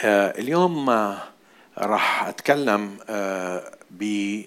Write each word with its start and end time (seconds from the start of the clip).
آه، 0.00 0.38
اليوم 0.38 0.90
راح 1.78 2.26
أتكلم 2.26 2.98
ب 3.90 4.40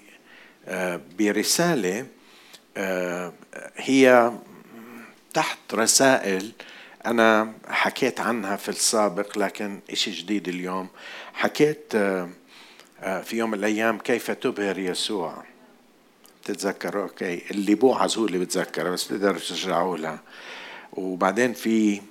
برسالة 1.20 2.06
هي 3.76 4.32
تحت 5.34 5.58
رسائل 5.74 6.52
أنا 7.06 7.54
حكيت 7.68 8.20
عنها 8.20 8.56
في 8.56 8.70
السابق 8.70 9.38
لكن 9.38 9.80
إشي 9.92 10.12
جديد 10.12 10.48
اليوم. 10.48 10.88
حكيت 11.34 11.94
في 13.02 13.34
يوم 13.34 13.52
من 13.52 13.60
الأيام 13.60 13.98
كيف 13.98 14.32
تبهر 14.32 14.80
يسوع. 14.80 15.44
تتذكر؟ 16.46 17.02
أوكي. 17.02 17.42
اللي 17.52 17.76
بوعظ 17.76 18.18
هو 18.18 18.26
اللي 18.26 18.40
بتذكر 18.40 18.92
بس 18.92 19.06
بتقدر 19.06 19.38
ترجعوا 19.40 19.98
لها 19.98 20.20
وبعدين 20.94 21.54
في 21.54 22.02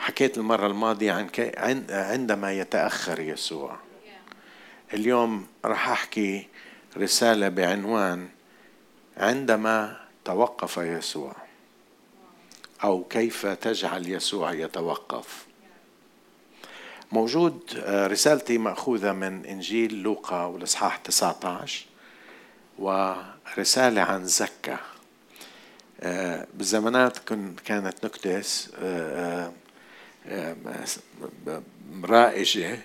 حكيت 0.00 0.38
المرة 0.38 0.66
الماضية 0.66 1.12
عن 1.12 1.84
عندما 1.90 2.52
يتأخر 2.52 3.20
يسوع. 3.20 3.76
اليوم 4.94 5.46
راح 5.64 5.88
أحكي 5.88 6.48
رسالة 6.96 7.48
بعنوان 7.48 8.28
عندما 9.16 10.00
توقف 10.24 10.76
يسوع 10.76 11.36
أو 12.84 13.04
كيف 13.04 13.46
تجعل 13.46 14.08
يسوع 14.08 14.52
يتوقف. 14.52 15.46
موجود 17.12 17.60
آه، 17.76 18.06
رسالتي 18.06 18.58
مأخوذة 18.58 19.12
من 19.12 19.44
إنجيل 19.44 20.02
لوقا 20.02 20.44
والإصحاح 20.44 20.96
19 20.96 21.86
ورسالة 22.78 24.00
عن 24.00 24.24
زكا. 24.24 24.78
آه، 26.00 26.46
بالزمانات 26.54 27.18
كانت 27.64 28.04
نكتس 28.04 28.70
آه، 28.78 29.52
رائجة 32.04 32.78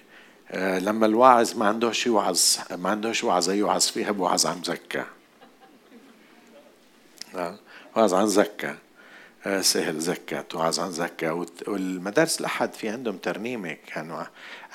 لما 0.55 1.05
الواعظ 1.05 1.57
ما 1.57 1.67
عندوش 1.67 2.07
يوعظ 2.07 2.41
ما 2.71 2.89
عندوش 2.89 3.23
وعظة 3.23 3.53
يوعظ 3.53 3.81
فيها 3.81 4.11
بوعظ 4.11 4.45
عن 4.45 4.63
زكا. 4.63 5.05
وعظ 7.95 8.13
عن 8.13 8.27
زكا. 8.27 8.77
سهل 9.61 9.99
زكا 9.99 10.41
توعظ 10.41 10.79
عن 10.79 10.91
زكا. 10.91 11.31
والمدارس 11.67 12.39
الأحد 12.39 12.73
في 12.73 12.89
عندهم 12.89 13.17
ترنيمة 13.17 13.77
كانوا 13.87 14.23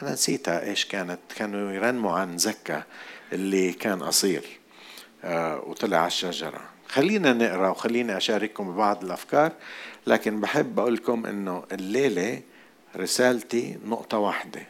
أنا 0.03 0.13
نسيتها 0.13 0.65
إيش 0.65 0.85
كانت 0.85 1.19
كانوا 1.37 1.73
يرنموا 1.73 2.13
عن 2.13 2.39
زكا 2.39 2.83
اللي 3.33 3.73
كان 3.73 4.03
قصير. 4.03 4.45
آه، 5.25 5.61
وطلع 5.67 5.99
على 5.99 6.07
الشجرة. 6.07 6.61
خلينا 6.89 7.33
نقرأ 7.33 7.69
وخليني 7.69 8.17
أشارككم 8.17 8.73
ببعض 8.73 9.05
الأفكار 9.05 9.53
لكن 10.07 10.41
بحب 10.41 10.81
أقول 10.81 10.95
لكم 10.95 11.27
إنه 11.27 11.65
الليلة 11.73 12.43
رسالتي 12.97 13.79
نقطة 13.85 14.19
واحدة. 14.19 14.67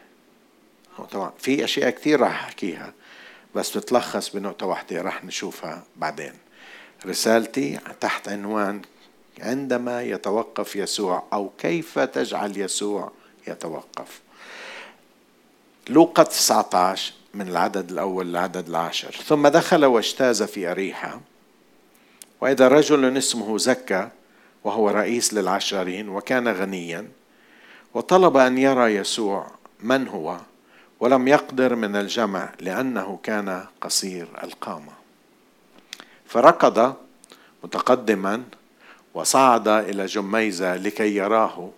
نقطة 0.99 1.19
واحدة 1.19 1.35
في 1.39 1.65
أشياء 1.65 1.91
كثير 1.91 2.21
راح 2.21 2.45
أحكيها 2.45 2.93
بس 3.55 3.77
بتلخص 3.77 4.37
بنقطة 4.37 4.67
واحدة 4.67 5.03
راح 5.03 5.25
نشوفها 5.25 5.83
بعدين. 5.97 6.33
رسالتي 7.07 7.79
تحت 8.01 8.29
عنوان 8.29 8.83
عندما 9.41 10.03
يتوقف 10.03 10.77
يسوع 10.77 11.23
أو 11.33 11.51
كيف 11.59 11.99
تجعل 11.99 12.57
يسوع 12.57 13.13
يتوقف. 13.49 14.21
لوقا 15.89 16.23
19 16.23 17.13
من 17.35 17.49
العدد 17.49 17.91
الأول 17.91 18.27
للعدد 18.27 18.69
العاشر. 18.69 19.11
ثم 19.27 19.49
دخل 19.49 19.85
واجتاز 19.85 20.43
في 20.43 20.71
أريحة 20.71 21.21
وإذا 22.41 22.69
رجل 22.69 23.17
اسمه 23.17 23.59
زكى 23.59 24.09
وهو 24.65 24.91
رئيس 24.91 25.35
للعشرين 25.35 26.09
وكان 26.09 26.49
غنيا 26.49 27.09
وطلب 27.95 28.37
أن 28.37 28.59
يرى 28.59 28.95
يسوع 28.95 29.51
من 29.81 30.09
هو 30.09 30.37
ولم 31.01 31.29
يقدر 31.29 31.75
من 31.75 31.97
الجمع 31.97 32.53
لأنه 32.61 33.19
كان 33.23 33.67
قصير 33.81 34.29
القامة. 34.43 34.93
فركض 36.27 36.95
متقدما 37.65 38.43
وصعد 39.15 39.69
إلى 39.69 40.07
جميزة 40.07 40.77
لكي 40.77 41.17
يراه 41.17 41.71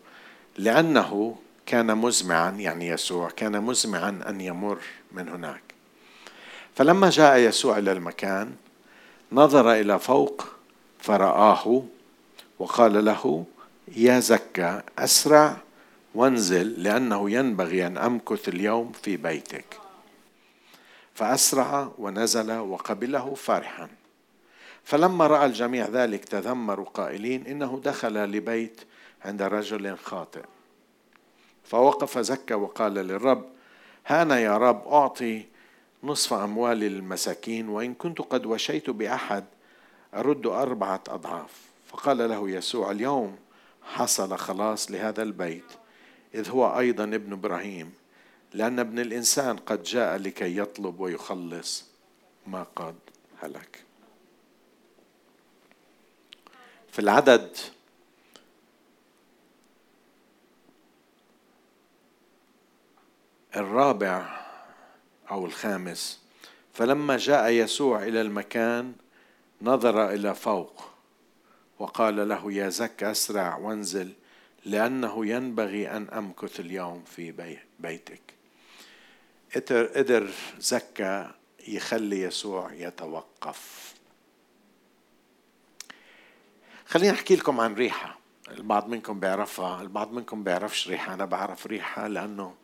لأنه 0.59 1.37
كان 1.67 1.97
مزمعا 1.99 2.51
يعني 2.51 2.89
يسوع 2.89 3.31
كان 3.31 3.63
مزمعا 3.63 4.21
أن 4.29 4.41
يمر 4.41 4.79
من 5.13 5.29
هناك. 5.29 5.63
فلما 6.75 7.11
جاء 7.11 7.39
يسوع 7.39 7.79
إلى 7.79 7.93
المكان 7.93 8.53
نظر 9.33 9.73
إلى 9.73 9.99
فوق 9.99 10.47
فرآه 11.01 11.83
وقال 12.59 13.05
له 13.05 13.45
يا 13.97 14.21
زكى 14.21 14.83
أسرع 14.99 15.57
وانزل 16.15 16.83
لأنه 16.83 17.31
ينبغي 17.31 17.87
أن 17.87 17.99
أمكث 17.99 18.49
اليوم 18.49 18.93
في 18.93 19.17
بيتك. 19.17 19.79
فأسرع 21.15 21.93
ونزل 21.99 22.53
وقبله 22.53 23.35
فرحا. 23.35 23.89
فلما 24.85 25.27
رأى 25.27 25.47
الجميع 25.47 25.89
ذلك 25.89 26.25
تذمروا 26.25 26.87
قائلين 26.87 27.47
إنه 27.47 27.81
دخل 27.85 28.15
لبيت 28.15 28.81
عند 29.25 29.43
رجل 29.43 29.97
خاطئ. 29.97 30.45
فوقف 31.65 32.19
زكى 32.19 32.55
وقال 32.55 32.95
للرب 32.95 33.45
هانا 34.07 34.39
يا 34.39 34.57
رب 34.57 34.89
أعطي 34.89 35.47
نصف 36.03 36.33
اموالي 36.33 36.89
للمساكين 36.89 37.69
وإن 37.69 37.95
كنت 37.95 38.21
قد 38.21 38.47
وشيت 38.47 38.91
بأحد 38.91 39.45
أرد 40.15 40.47
أربعة 40.47 41.03
أضعاف. 41.09 41.51
فقال 41.87 42.19
له 42.19 42.51
يسوع 42.51 42.91
اليوم 42.91 43.37
حصل 43.83 44.37
خلاص 44.39 44.91
لهذا 44.91 45.23
البيت 45.23 45.82
إذ 46.35 46.51
هو 46.51 46.79
أيضا 46.79 47.05
ابن 47.05 47.33
إبراهيم 47.33 47.93
لأن 48.53 48.79
ابن 48.79 48.99
الإنسان 48.99 49.57
قد 49.57 49.83
جاء 49.83 50.17
لكي 50.17 50.57
يطلب 50.57 51.01
ويخلص 51.01 51.85
ما 52.47 52.67
قد 52.77 52.97
هلك. 53.43 53.85
في 56.93 56.99
العدد 56.99 57.57
الرابع 63.57 64.47
أو 65.31 65.47
الخامس 65.47 66.21
فلما 66.73 67.17
جاء 67.17 67.51
يسوع 67.51 68.03
إلى 68.03 68.21
المكان 68.21 68.93
نظر 69.63 70.11
إلى 70.11 70.35
فوق 70.35 70.85
وقال 71.79 72.29
له 72.29 72.53
يا 72.53 72.69
زك 72.69 73.03
أسرع 73.03 73.57
وانزل. 73.57 74.13
لأنه 74.65 75.27
ينبغي 75.27 75.91
أن 75.91 76.09
أمكث 76.09 76.61
اليوم 76.61 77.05
في 77.05 77.59
بيتك. 77.81 78.21
قدر 79.71 80.31
زكا 80.59 81.35
يخلي 81.69 82.21
يسوع 82.21 82.73
يتوقف. 82.73 83.95
خليني 86.87 87.11
أحكي 87.11 87.37
لكم 87.37 87.61
عن 87.61 87.75
ريحة. 87.75 88.19
البعض 88.49 88.89
منكم 88.89 89.21
بيعرفها 89.21 89.83
البعض 89.83 90.13
منكم 90.13 90.45
بيعرفش 90.45 90.89
ريحة. 90.89 91.15
أنا 91.15 91.25
بعرف 91.25 91.67
ريحة 91.67 92.09
لأنه 92.09 92.55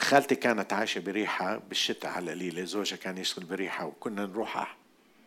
خالتي 0.00 0.34
كانت 0.34 0.72
عايشة 0.72 0.98
بريحة 0.98 1.56
بالشتاء 1.56 2.10
على 2.10 2.32
القليله 2.32 2.64
زوجها 2.64 2.96
كان 2.96 3.18
يشتغل 3.18 3.44
بريحة 3.44 3.86
وكنا 3.86 4.26
نروح 4.26 4.76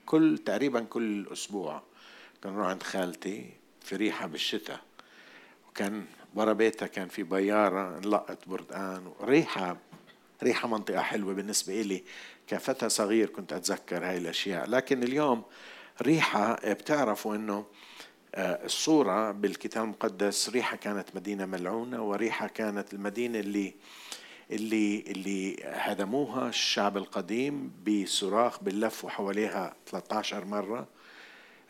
كل 0.05 0.37
تقريبا 0.45 0.79
كل 0.79 1.27
أسبوع 1.33 1.83
كنا 2.43 2.51
نروح 2.51 2.67
عند 2.67 2.83
خالتي 2.83 3.53
في 3.81 3.95
ريحة 3.95 4.27
بالشتاء. 4.27 4.86
وكان 5.77 6.05
ورا 6.35 6.53
بيتها 6.53 6.87
كان 6.87 7.07
في 7.07 7.23
بيارة 7.23 7.99
نلقط 7.99 8.37
بردقان 8.47 9.11
وريحة 9.19 9.77
ريحة 10.43 10.67
منطقة 10.67 11.01
حلوة 11.01 11.33
بالنسبة 11.33 11.81
إلي 11.81 12.03
كفتى 12.47 12.89
صغير 12.89 13.29
كنت 13.29 13.53
أتذكر 13.53 14.05
هاي 14.05 14.17
الأشياء. 14.17 14.69
لكن 14.69 15.03
اليوم 15.03 15.43
ريحة 16.01 16.53
بتعرفوا 16.65 17.35
أنه 17.35 17.65
آه، 18.35 18.65
الصورة 18.65 19.31
بالكتاب 19.31 19.83
المقدس 19.83 20.49
ريحة 20.49 20.77
كانت 20.77 21.15
مدينة 21.15 21.45
ملعونة 21.45 22.03
وريحة 22.03 22.47
كانت 22.47 22.93
المدينة 22.93 23.39
اللي 23.39 23.73
اللي 24.51 25.03
اللي 25.07 25.63
هدموها 25.63 26.49
الشعب 26.49 26.97
القديم 26.97 27.71
بصراخ 27.87 28.63
باللف 28.63 29.05
حواليها 29.05 29.75
13 29.85 30.45
مرة. 30.45 30.79
آه، 30.79 30.87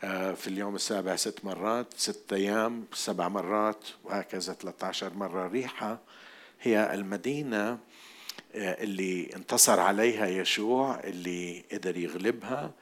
في 0.00 0.46
اليوم 0.46 0.74
السابع 0.74 1.16
ست 1.16 1.44
مرات 1.44 1.86
ست 1.96 2.32
أيام 2.32 2.84
سبع 2.94 3.28
مرات 3.28 3.84
وهكذا 4.04 4.52
13 4.52 5.14
مرة 5.14 5.48
ريحة. 5.48 5.98
هي 6.60 6.94
المدينة 6.94 7.78
آه، 8.54 8.82
اللي 8.84 9.30
انتصر 9.36 9.80
عليها 9.80 10.26
يشوع 10.26 11.00
اللي 11.04 11.64
قدر 11.72 11.96
يغلبها. 11.96 12.72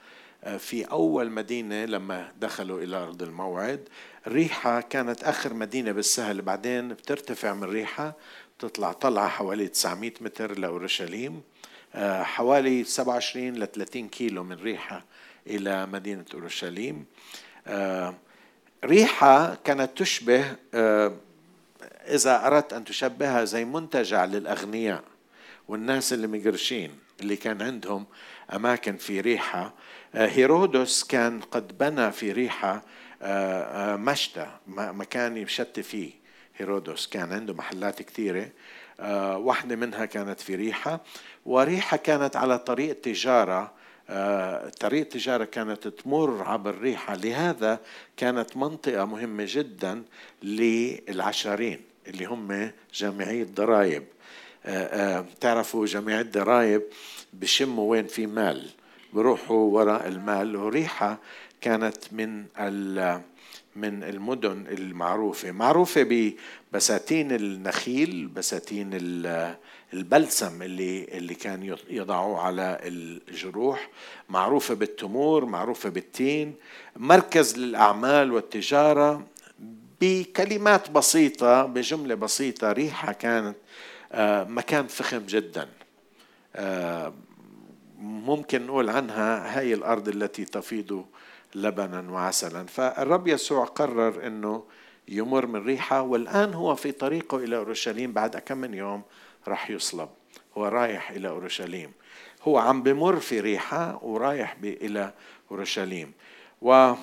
في 0.59 0.85
أول 0.85 1.31
مدينة 1.31 1.85
لما 1.85 2.33
دخلوا 2.41 2.83
إلى 2.83 2.97
أرض 2.97 3.23
الموعد 3.23 3.89
ريحة 4.29 4.81
كانت 4.81 5.25
آخر 5.25 5.55
مدينة 5.55 5.93
بالسهل. 5.93 6.43
بعدين 6.43 6.89
بترتفع 6.89 7.55
من 7.55 7.65
ريحة 7.65 8.15
تطلع 8.59 8.93
طلعة 8.93 9.29
حوالي 9.29 9.69
900 9.69 10.13
متر 10.21 10.59
لأورشليم. 10.59 11.43
آه، 11.95 12.23
حوالي 12.23 12.85
27 12.85 13.55
ل 13.55 13.67
30 13.67 14.09
كيلو 14.09 14.45
من 14.45 14.57
ريحة. 14.57 15.05
إلى 15.47 15.87
مدينة 15.87 16.25
أورشليم. 16.35 17.05
آه، 17.67 18.15
ريحة 18.85 19.55
كانت 19.55 19.99
تشبه 19.99 20.57
آه، 20.75 21.13
إذا 22.09 22.47
أردت 22.47 22.73
أن 22.73 22.85
تشبهها 22.85 23.45
زي 23.45 23.65
منتجع 23.65 24.25
للأغنياء 24.25 25.05
والناس 25.69 26.13
اللي 26.13 26.27
مقرشين 26.27 26.91
اللي 27.21 27.37
كان 27.37 27.63
عندهم 27.63 28.07
أماكن 28.55 28.97
في 28.97 29.21
ريحة. 29.21 29.75
آه، 30.15 30.27
هيرودس 30.27 31.05
كان 31.05 31.41
قد 31.41 31.79
بنى 31.79 32.13
في 32.13 32.33
ريحة 32.33 32.83
مشتى 33.97 34.47
مكان 34.69 35.37
يشتي 35.37 35.83
فيه 35.83 36.13
هيرودس. 36.57 37.07
كان 37.07 37.33
عنده 37.33 37.55
محلات 37.55 38.03
كثيرة 38.03 38.49
واحدة 39.37 39.77
منها 39.77 40.05
كانت 40.05 40.41
في 40.41 40.55
ريحة 40.55 41.01
وريحة 41.47 41.97
كانت 41.97 42.37
على 42.37 42.59
طريق 42.59 43.01
تجارة 43.01 43.73
طريق 44.81 45.01
التجارة 45.01 45.45
كانت 45.45 45.89
تمر 45.89 46.43
عبر 46.43 46.79
ريحة. 46.79 47.17
لهذا 47.17 47.81
كانت 48.17 48.57
منطقة 48.57 49.05
مهمة 49.05 49.45
جدا 49.49 50.03
للعشارين 50.43 51.81
اللي 52.07 52.25
هم 52.25 52.71
جامعي 52.95 53.43
الضرائب. 53.43 54.05
تعرفوا 55.41 55.87
جامعي 55.87 56.21
الضرائب 56.21 56.83
بشموا 57.33 57.91
وين 57.91 58.07
في 58.07 58.27
مال. 58.27 58.71
بروحوا 59.13 59.57
وراء 59.57 60.09
المال. 60.09 60.57
وريحة 60.57 61.19
كانت 61.61 62.13
من 62.13 62.45
من 63.77 64.05
المدن 64.05 64.67
المعروفة. 64.67 65.51
معروفة 65.51 66.35
ببساتين 66.73 67.33
النخيل 67.33 68.27
بساتين 68.27 68.91
البلسم 69.95 70.63
اللي 70.63 71.05
اللي 71.05 71.35
كان 71.35 71.77
يضعوه 71.91 72.41
على 72.41 72.79
الجروح 72.83 73.91
معروفة 74.29 74.75
بالتمور 74.75 75.45
معروفة 75.45 75.89
بالتين 75.89 76.55
مركز 76.97 77.59
للأعمال 77.59 78.33
والتجارة 78.33 79.27
بكلمات 80.01 80.91
بسيطة 80.91 81.67
بجملة 81.67 82.15
بسيطة 82.15 82.73
ريحة 82.73 83.13
كانت 83.13 83.57
آه، 84.13 84.45
مكان 84.45 84.87
فخم 84.87 85.19
جدا. 85.27 85.69
آه، 86.57 87.15
ممكن 88.01 88.67
نقول 88.67 88.91
عنها 88.91 89.59
هاي 89.59 89.75
الأرض 89.75 90.09
التي 90.09 90.45
تفيض 90.45 91.05
لبنا 91.55 92.11
وعسلا. 92.11 92.67
فالرب 92.67 93.29
يسوع 93.29 93.65
قرر 93.65 94.27
أنه 94.27 94.65
يمر 95.09 95.47
من 95.47 95.65
ريحة 95.65 96.03
والآن 96.03 96.55
هو 96.55 96.75
في 96.75 96.93
طريقه 96.93 97.37
إلى 97.37 97.57
أورشليم 97.57 98.13
بعد 98.13 98.37
كم 98.37 98.59
من 98.59 98.75
يوم 98.75 99.03
راح 99.49 99.71
يصلب. 99.71 100.09
هو 100.57 100.67
رايح 100.69 101.11
إلى 101.11 101.29
أورشليم. 101.29 101.93
هو 102.43 102.59
عم 102.59 102.83
بمر 102.83 103.21
في 103.21 103.41
ريحة 103.41 104.05
ورايح 104.05 104.57
إلى 104.63 105.13
أورشليم. 105.51 106.13
و 106.63 106.95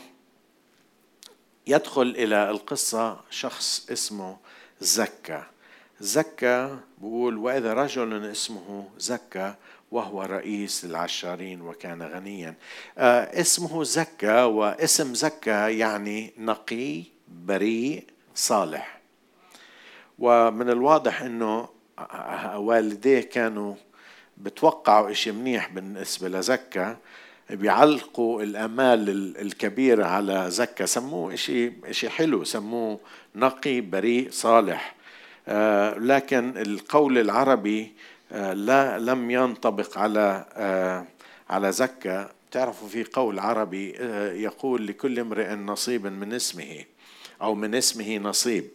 يدخل 1.67 2.01
إلى 2.17 2.49
القصة 2.49 3.19
شخص 3.29 3.89
اسمه 3.91 4.37
زكا. 4.79 5.47
زكا 5.99 6.79
بقول 6.97 7.37
وإذا 7.37 7.73
رجل 7.73 8.25
اسمه 8.25 8.89
زكا 8.97 9.55
وهو 9.91 10.23
رئيس 10.23 10.85
العشارين 10.85 11.61
وكان 11.61 12.03
غنيا. 12.03 12.55
آه 12.97 13.41
اسمه 13.41 13.83
زكا 13.83 14.43
واسم 14.43 15.13
زكا 15.13 15.67
يعني 15.67 16.33
نقي 16.37 17.03
بريء 17.27 18.07
صالح. 18.35 18.99
ومن 20.19 20.69
الواضح 20.69 21.21
إنه 21.21 21.69
والديه 22.55 23.21
كانوا 23.21 23.75
بتوقعوا 24.37 25.11
إشي 25.11 25.31
منيح 25.31 25.69
بالنسبة 25.69 26.29
لزكا 26.29 26.97
بيعلقوا 27.49 28.43
الأمال 28.43 29.09
الكبيرة 29.41 30.05
على 30.05 30.45
زكا. 30.51 30.85
سموه 30.85 31.33
اشي 31.33 31.71
إشي 31.85 32.09
حلو 32.09 32.43
سموه 32.43 32.99
نقي 33.35 33.81
بريء 33.81 34.27
صالح. 34.31 34.95
آه 35.47 35.97
لكن 35.97 36.57
القول 36.57 37.17
العربي 37.17 37.91
آه، 38.31 38.53
لا 38.53 38.99
لم 38.99 39.31
ينطبق 39.31 39.97
على 39.97 40.45
آه، 40.53 41.05
على 41.49 41.71
زكا. 41.71 42.29
تعرفوا 42.51 42.87
في 42.87 43.03
قول 43.03 43.39
عربي 43.39 43.89
يقول 44.43 44.87
لكل 44.87 45.19
امرئ 45.19 45.55
نصيب 45.55 46.07
من 46.07 46.33
اسمه 46.33 46.83
أو 47.41 47.55
من 47.55 47.75
اسمه 47.75 48.17
نصيب. 48.17 48.69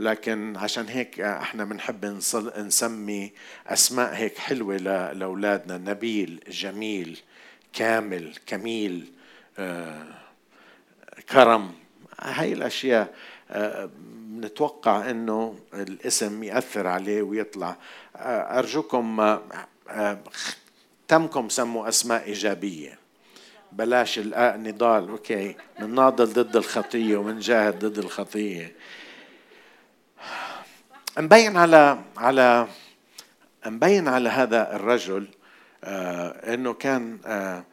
لكن 0.00 0.56
عشان 0.56 0.88
هيك 0.88 1.20
إحنا 1.20 1.64
بنحب 1.64 2.20
نسمي 2.58 3.32
أسماء 3.66 4.14
هيك 4.14 4.38
حلوة 4.38 4.76
لأولادنا. 5.12 5.78
نبيل 5.78 6.40
جميل 6.48 7.20
كامل 7.72 8.34
كميل 8.46 9.12
كرم. 11.30 11.72
هاي 12.20 12.52
الأشياء 12.52 13.14
بنتوقع 14.00 15.10
إنه 15.10 15.58
الاسم 15.74 16.42
يأثر 16.42 16.86
عليه 16.86 17.22
ويطلع. 17.22 17.76
أرجوكم 18.16 19.38
تمكم 21.08 21.48
سموا 21.48 21.88
أسماء 21.88 22.24
إيجابية. 22.24 22.98
بلاش 23.72 24.18
نضال. 24.18 25.08
أوكي. 25.08 25.56
بنناضل 25.80 26.26
ضد 26.26 26.56
الخطية 26.56 27.16
ومنجاهد 27.16 27.84
ضد 27.84 27.98
الخطية. 27.98 28.74
مبين 31.18 31.56
على 31.56 31.98
على 32.16 32.68
مبين 33.66 34.08
على 34.08 34.28
هذا 34.28 34.76
الرجل 34.76 35.28
آه 35.84 36.54
إنه 36.54 36.72
كان 36.72 37.18
آه 37.26 37.64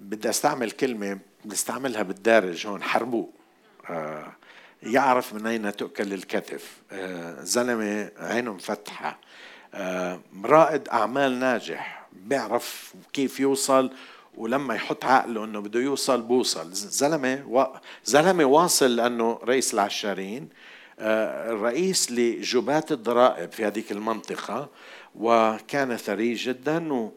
بدي 0.00 0.30
أستعمل 0.30 0.70
كلمة 0.70 1.18
بنستعملها 1.44 2.02
بالدارج 2.02 2.66
هون 2.66 2.82
حربوه 2.82 3.28
آه 3.90 4.32
يعرف 4.82 5.34
من 5.34 5.46
أين 5.46 5.76
تؤكل 5.76 6.12
الكتف. 6.12 6.76
آه، 6.92 7.42
زلمة 7.42 8.10
عينه 8.18 8.52
مفتحة. 8.52 9.18
آه، 9.74 10.20
رائد 10.44 10.88
أعمال 10.88 11.38
ناجح 11.38 12.06
بيعرف 12.12 12.94
كيف 13.12 13.40
يوصل 13.40 13.90
ولما 14.34 14.74
يحط 14.74 15.04
عقله 15.04 15.44
إنه 15.44 15.60
بده 15.60 15.80
يوصل 15.80 16.22
بوصل. 16.22 16.72
زلمة 16.72 17.44
و... 17.48 17.66
زلمة 18.04 18.44
واصل 18.44 18.96
لأنه 18.96 19.40
رئيس 19.44 19.74
العشارين. 19.74 20.42
آه، 20.42 20.71
رئيس 21.48 22.12
لجبات 22.12 22.92
الضرائب 22.92 23.52
في 23.52 23.64
هذه 23.64 23.84
المنطقة 23.90 24.68
وكان 25.14 25.96
ثري 25.96 26.34
جدا 26.34 26.92
و 26.92 27.12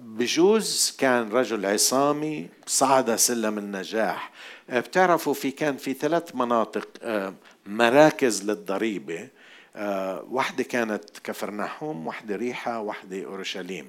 بجوز 0.00 0.96
كان 0.98 1.32
رجل 1.32 1.66
عصامي 1.66 2.48
صعد 2.66 3.16
سلم 3.16 3.58
النجاح. 3.58 4.30
آه، 4.70 4.80
بتعرفوا 4.80 5.34
في 5.34 5.50
كان 5.50 5.76
في 5.76 5.94
ثلاث 5.94 6.34
مناطق 6.34 6.88
آه، 7.02 7.34
مراكز 7.66 8.44
للضريبة. 8.50 9.28
آه، 9.76 10.24
واحدة 10.30 10.64
كانت 10.64 11.04
كفرناحوم 11.24 12.06
واحدة 12.06 12.36
ريحة 12.36 12.80
واحدة 12.80 13.24
أورشليم. 13.24 13.88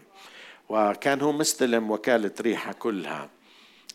وكان 0.70 1.22
هو 1.22 1.32
مستلم 1.32 1.92
وكالة 1.92 2.32
ريحة 2.42 2.74
كلها. 2.74 3.30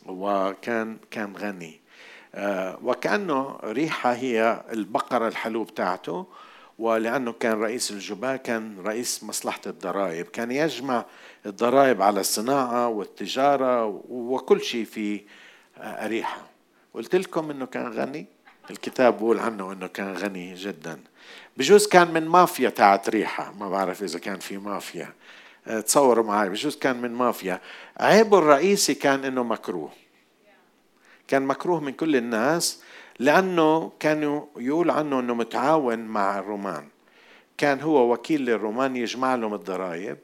وكان 0.07 0.97
كان 1.11 1.37
غني. 1.37 1.80
وكأنه 2.83 3.59
ريحة 3.65 4.13
هي 4.13 4.65
البقرة 4.73 5.29
الحلو 5.29 5.65
بتاعته 5.65 6.27
ولأنه 6.79 7.33
كان 7.33 7.61
رئيس 7.61 7.91
الجباة 7.91 8.37
كان 8.37 8.77
رئيس 8.85 9.25
مصلحة 9.25 9.61
الضرائب 9.67 10.27
كان 10.27 10.51
يجمع 10.51 11.05
الضرائب 11.47 12.03
على 12.03 12.21
الصناعة 12.21 12.89
والتجارة 12.89 14.03
وكل 14.09 14.61
شيء 14.61 14.85
في 14.85 15.21
أريحة 15.79 16.43
قلت 16.95 17.17
لكم 17.17 17.51
إنه 17.51 17.67
كان 17.67 17.93
غني؟ 17.93 18.27
الكتاب 18.71 19.17
بقول 19.17 19.39
عنه 19.39 19.73
إنه 19.73 19.87
كان 19.87 20.13
غني 20.13 20.55
جدا. 20.55 21.01
بجوز 21.57 21.87
كان 21.87 22.13
من 22.13 22.29
مافيا 22.29 22.71
تاعت 22.71 23.09
ريحة 23.09 23.53
ما 23.53 23.69
بعرف 23.69 24.03
إذا 24.03 24.19
كان 24.19 24.39
في 24.39 24.59
مافيا. 24.59 25.13
آه، 25.67 25.81
تصوروا 25.81 26.25
معي 26.25 26.49
بجوز 26.49 26.77
كان 26.77 27.01
من 27.03 27.13
مافيا. 27.13 27.61
عيبه 28.01 28.39
الرئيسي 28.39 28.95
كان 28.95 29.25
إنه 29.25 29.43
مكروه. 29.43 29.91
كان 31.31 31.43
مكروه 31.43 31.81
من 31.81 31.93
كل 31.93 32.17
الناس 32.17 32.83
لأنه 33.19 33.93
كانوا 34.01 34.47
يقول 34.57 34.91
عنه 34.91 35.21
إنه 35.21 35.35
متعاون 35.35 35.99
مع 35.99 36.39
الرومان. 36.39 36.89
كان 37.59 37.81
هو 37.81 38.13
وكيل 38.13 38.45
للرومان 38.45 38.97
يجمع 38.97 39.35
لهم 39.35 39.55
الضرائب. 39.55 40.19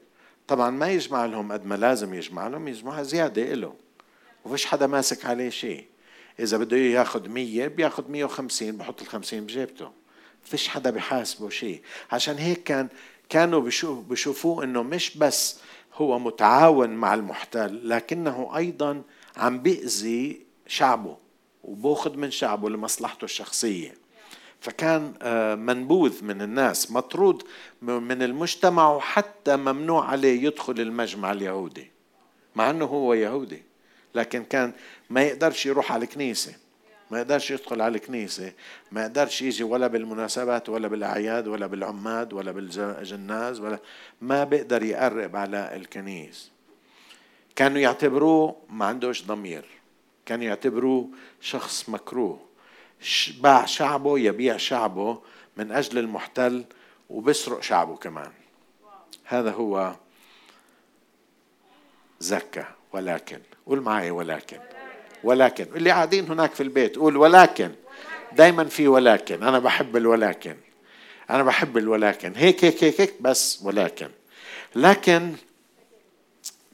طبعا 0.47 0.69
ما 0.69 0.89
يجمع 0.89 1.25
لهم 1.25 1.51
قد 1.51 1.65
ما 1.65 1.75
لازم 1.75 2.13
يجمع 2.13 2.47
لهم 2.47 2.67
يجمعها 2.67 3.03
زيادة 3.03 3.53
له 3.53 3.73
وفيش 4.45 4.65
حدا 4.65 4.87
ماسك 4.87 5.25
عليه 5.25 5.49
شيء. 5.49 5.85
إذا 6.39 6.57
بده 6.57 6.77
ياخذ 6.77 7.29
مية 7.29 7.67
بياخذ 7.67 8.11
مية 8.11 8.25
وخمسين 8.25 8.77
بحط 8.77 9.01
الخمسين 9.01 9.43
بجيبته. 9.43 9.91
فيش 10.43 10.67
حدا 10.67 10.89
بحاسبه 10.89 11.49
شيء. 11.49 11.81
عشان 12.11 12.35
هيك 12.35 12.63
كان 12.63 12.87
كانوا 13.29 13.61
بشوفوه 14.09 14.63
إنه 14.63 14.83
مش 14.83 15.17
بس 15.17 15.59
هو 15.93 16.19
متعاون 16.19 16.89
مع 16.89 17.13
المحتل 17.13 17.89
لكنه 17.89 18.51
أيضا 18.57 19.01
عم 19.37 19.59
بيأذي 19.59 20.46
شعبه 20.67 21.17
وباخذ 21.63 22.17
من 22.17 22.31
شعبه 22.31 22.69
لمصلحته 22.69 23.25
الشخصية. 23.25 23.93
فكان 24.61 25.13
آه، 25.21 25.55
منبوذ 25.55 26.23
من 26.23 26.41
الناس 26.41 26.91
مطرود 26.91 27.43
من 27.81 28.21
المجتمع 28.21 28.89
وحتى 28.91 29.55
ممنوع 29.55 30.09
عليه 30.09 30.43
يدخل 30.43 30.79
المجمع 30.79 31.31
اليهودي 31.31 31.91
مع 32.55 32.69
إنه 32.69 32.85
هو 32.85 33.13
يهودي. 33.13 33.63
لكن 34.15 34.43
كان 34.43 34.73
ما 35.09 35.21
يقدرش 35.21 35.65
يروح 35.65 35.91
على 35.91 36.03
الكنيسة 36.03 36.55
ما 37.11 37.17
يقدرش 37.17 37.51
يدخل 37.51 37.81
على 37.81 37.95
الكنيسة 37.95 38.53
ما 38.91 39.01
يقدرش 39.01 39.41
يجي 39.41 39.63
ولا 39.63 39.87
بالمناسبات 39.87 40.69
ولا 40.69 40.87
بالأعياد 40.87 41.47
ولا 41.47 41.67
بالعماد 41.67 42.33
ولا 42.33 42.51
بالجناز 42.51 43.59
ولا 43.59 43.79
ما 44.21 44.43
بيقدر 44.43 44.83
يقرب 44.83 45.35
على 45.35 45.75
الكنيس. 45.75 46.51
كانوا 47.55 47.79
يعتبروه 47.79 48.55
ما 48.69 48.85
عندوش 48.85 49.23
ضمير. 49.23 49.65
كانوا 50.27 50.45
يعتبروه 50.45 51.09
شخص 51.41 51.89
مكروه. 51.89 52.39
باع 53.39 53.65
شعبه 53.65 54.19
يبيع 54.19 54.57
شعبه 54.57 55.21
من 55.57 55.71
أجل 55.71 55.97
المحتل 55.97 56.65
وبسرق 57.09 57.61
شعبه 57.61 57.95
كمان. 57.95 58.31
هذا 59.23 59.51
هو 59.51 59.95
زكى 62.19 62.65
ولكن. 62.93 63.39
قول 63.65 63.81
معي 63.81 64.11
ولكن. 64.11 64.59
ولكن. 65.23 65.67
اللي 65.75 65.91
قاعدين 65.91 66.25
هناك 66.25 66.53
في 66.53 66.63
البيت. 66.63 66.95
قول 66.95 67.17
ولكن. 67.17 67.71
دايما 68.31 68.63
في 68.63 68.87
ولكن. 68.87 69.43
أنا 69.43 69.59
بحب 69.59 69.97
الولكن. 69.97 70.57
أنا 71.29 71.43
بحب 71.43 71.77
الولكن. 71.77 72.33
هيك 72.35 72.65
هيك 72.65 72.83
هيك, 72.83 73.01
هيك 73.01 73.21
بس 73.21 73.61
ولكن. 73.63 74.09
لكن 74.75 75.35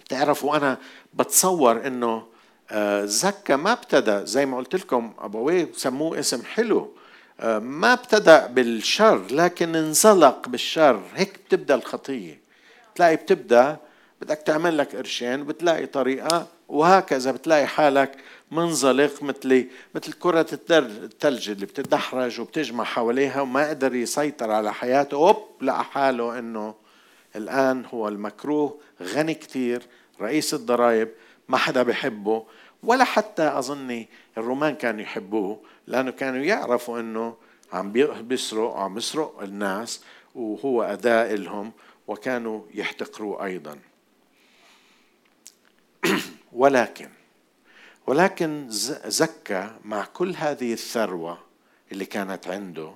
تعرفوا 0.09 0.57
أنا 0.57 0.77
بتصور 1.13 1.87
آه، 1.87 2.32
زكى 3.03 3.55
ما 3.55 3.71
ابتدى 3.71 4.25
زي 4.25 4.45
ما 4.45 4.57
قلت 4.57 4.75
لكم 4.75 5.13
أبويه 5.19 5.69
سموه 5.73 6.19
اسم 6.19 6.43
حلو. 6.43 6.91
آه، 7.39 7.59
ما 7.59 7.93
ابتدأ 7.93 8.47
بالشر 8.47 9.25
لكن 9.31 9.75
انزلق 9.75 10.47
بالشر. 10.47 11.01
هيك 11.15 11.39
بتبدأ 11.47 11.75
الخطية. 11.75 12.39
تلاقي 12.95 13.15
بتبدأ 13.15 13.77
بدك 14.21 14.37
تعمل 14.37 14.77
لك 14.77 14.95
قرشين 14.95 15.43
بتلاقي 15.43 15.85
طريقة 15.85 16.47
وهكذا 16.67 17.31
بتلاقي 17.31 17.67
حالك 17.67 18.11
منزلق 18.51 19.23
مثل 19.23 19.67
مثل 19.95 20.13
كرة 20.13 20.47
الثلج 20.53 21.49
اللي 21.49 21.65
بتدحرج 21.65 22.39
وبتجمع 22.39 22.83
حواليها 22.83 23.41
وما 23.41 23.69
قدر 23.69 23.95
يسيطر 23.95 24.51
على 24.51 24.73
حياته. 24.73 25.15
أوب 25.15 25.37
لقى 25.61 25.83
حاله 25.83 26.39
إنه 26.39 26.75
الآن 27.35 27.85
هو 27.93 28.07
المكروه 28.07 28.79
غني 29.01 29.33
كثير 29.33 29.83
رئيس 30.21 30.53
الضرائب. 30.53 31.09
ما 31.47 31.57
حدا 31.57 31.83
بحبه 31.83 32.45
ولا 32.83 33.03
حتى 33.03 33.43
أظني 33.43 34.09
الرومان 34.37 34.75
كانوا 34.75 35.01
يحبوه 35.01 35.61
لأنه 35.87 36.11
كانوا 36.11 36.43
يعرفوا 36.43 36.99
إنه 36.99 37.35
عم 37.73 37.91
بيسرق 38.21 38.75
عم 38.75 38.93
بيسرق 38.93 39.41
الناس 39.41 40.03
وهو 40.35 40.83
أداء 40.83 41.35
لهم 41.35 41.71
وكانوا 42.07 42.63
يحتقروه 42.73 43.45
أيضا. 43.45 43.79
ولكن 46.53 47.09
ولكن 48.07 48.65
زكى 49.07 49.71
مع 49.85 50.05
كل 50.05 50.35
هذه 50.35 50.73
الثروة 50.73 51.37
اللي 51.91 52.05
كانت 52.05 52.47
عنده 52.47 52.93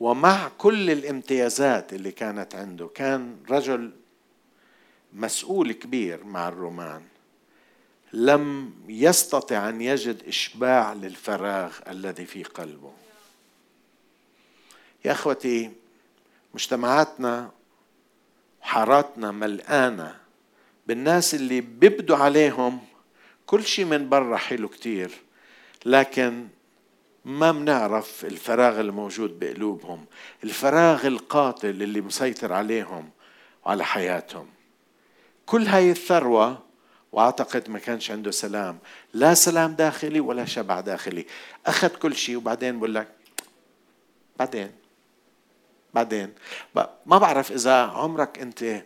ومع 0.00 0.48
كل 0.58 0.90
الامتيازات 0.90 1.92
اللي 1.92 2.12
كانت 2.12 2.54
عنده 2.54 2.86
كان 2.86 3.36
رجل 3.50 3.92
مسؤول 5.12 5.72
كبير 5.72 6.24
مع 6.24 6.48
الرومان. 6.48 7.02
لم 8.14 8.72
يستطع 8.88 9.68
أن 9.68 9.80
يجد 9.80 10.22
إشباع 10.28 10.92
للفراغ 10.92 11.72
الذي 11.88 12.26
في 12.26 12.42
قلبه. 12.42 12.92
يا 15.04 15.12
أخوتي 15.12 15.70
مجتمعاتنا 16.54 17.50
حاراتنا 18.60 19.30
ملقانه 19.30 20.16
بالناس 20.86 21.34
اللي 21.34 21.60
بيبدوا 21.60 22.16
عليهم 22.16 22.80
كل 23.46 23.64
شيء 23.64 23.84
من 23.84 24.08
برا 24.08 24.36
حلو 24.36 24.68
كتير 24.68 25.10
لكن 25.84 26.48
ما 27.24 27.52
بنعرف 27.52 28.24
الفراغ 28.24 28.80
الموجود 28.80 29.38
بقلوبهم 29.38 30.06
الفراغ 30.44 31.06
القاتل 31.06 31.82
اللي 31.82 32.00
مسيطر 32.00 32.52
عليهم 32.52 33.10
وعلى 33.66 33.84
حياتهم. 33.84 34.46
كل 35.46 35.66
هاي 35.66 35.90
الثروة 35.90 36.73
وأعتقد 37.14 37.70
ما 37.70 37.78
كانش 37.78 38.10
عنده 38.10 38.30
سلام. 38.30 38.78
لا 39.12 39.34
سلام 39.34 39.74
داخلي 39.74 40.20
ولا 40.20 40.44
شبع 40.44 40.80
داخلي. 40.80 41.26
أخذ 41.66 41.88
كل 41.88 42.16
شيء 42.16 42.36
وبعدين 42.36 42.78
بقول 42.78 42.94
لك 42.94 43.08
بعدين 44.38 44.72
بعدين. 45.94 46.32
ما 47.06 47.18
بعرف 47.18 47.52
إذا 47.52 47.74
عمرك 47.74 48.38
أنت 48.38 48.82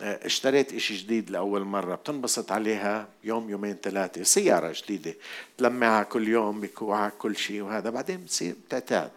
اشتريت 0.00 0.72
إشي 0.72 0.96
جديد 0.96 1.30
لأول 1.30 1.64
مرة 1.64 1.94
بتنبسط 1.94 2.52
عليها 2.52 3.08
يوم 3.24 3.50
يومين 3.50 3.76
ثلاثة 3.82 4.22
سيارة 4.22 4.74
جديدة 4.76 5.14
تلمعها 5.58 6.02
كل 6.02 6.28
يوم 6.28 6.60
بكوعك 6.60 7.12
كل 7.12 7.36
شيء 7.36 7.62
وهذا 7.62 7.90
بعدين 7.90 8.20
بتصير 8.20 8.54
بتعتاد. 8.66 9.10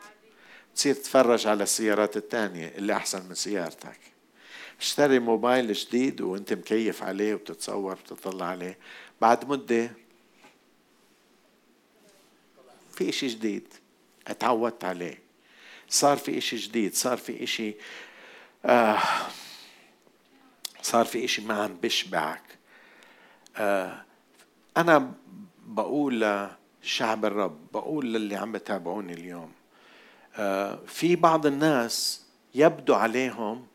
بتصير 0.74 0.96
تتفرج 0.96 1.48
على 1.48 1.64
السيارات 1.64 2.18
الثانية 2.18 2.74
اللي 2.78 2.94
أحسن 2.94 3.26
من 3.30 3.36
سيارتك. 3.36 4.13
اشتري 4.80 5.20
موبايل 5.20 5.74
جديد 5.74 6.22
وانت 6.22 6.54
مكيف 6.54 7.04
عليه 7.04 7.34
وبتتصور 7.34 7.94
بتطلع 7.96 8.46
عليه. 8.46 8.78
بعد 9.22 9.46
مدة 9.50 9.92
في 12.92 13.10
إشي 13.10 13.28
جديد 13.28 13.68
اتعودت 14.28 14.84
عليه. 14.84 15.20
صار 15.90 16.18
في 16.18 16.38
إشي 16.38 16.56
جديد 16.56 16.94
صار 16.96 17.18
في 17.18 17.44
إشي 17.44 17.76
آه 18.66 19.00
صار 20.82 21.06
في 21.06 21.26
إشي 21.26 21.42
ما 21.42 21.64
عم 21.64 21.76
بيشبعك 21.82 22.42
آه، 23.58 24.04
أنا 24.78 25.12
بقول 25.68 26.48
لشعب 26.84 27.26
الرب 27.26 27.72
بقول 27.74 28.14
للي 28.14 28.36
عم 28.36 28.52
بتابعوني 28.52 29.14
اليوم 29.14 29.52
آه، 30.36 30.80
في 30.88 31.16
بعض 31.16 31.46
الناس 31.46 32.26
يبدو 32.56 32.94
عليهم 32.94 33.68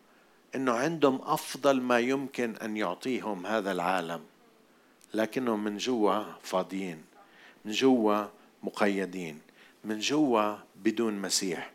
إنه 0.55 0.73
عندهم 0.73 1.21
أفضل 1.23 1.81
ما 1.81 1.99
يمكن 1.99 2.57
أن 2.57 2.77
يعطيهم 2.77 3.47
هذا 3.47 3.73
العالم 3.73 4.21
لكنهم 5.15 5.65
من 5.65 5.77
جوا 5.77 6.25
فاضيين 6.43 7.05
من 7.65 7.73
جوا 7.73 8.25
مقيدين 8.63 9.41
من 9.85 9.99
جوا 9.99 10.57
بدون 10.77 11.15
مسيح. 11.15 11.71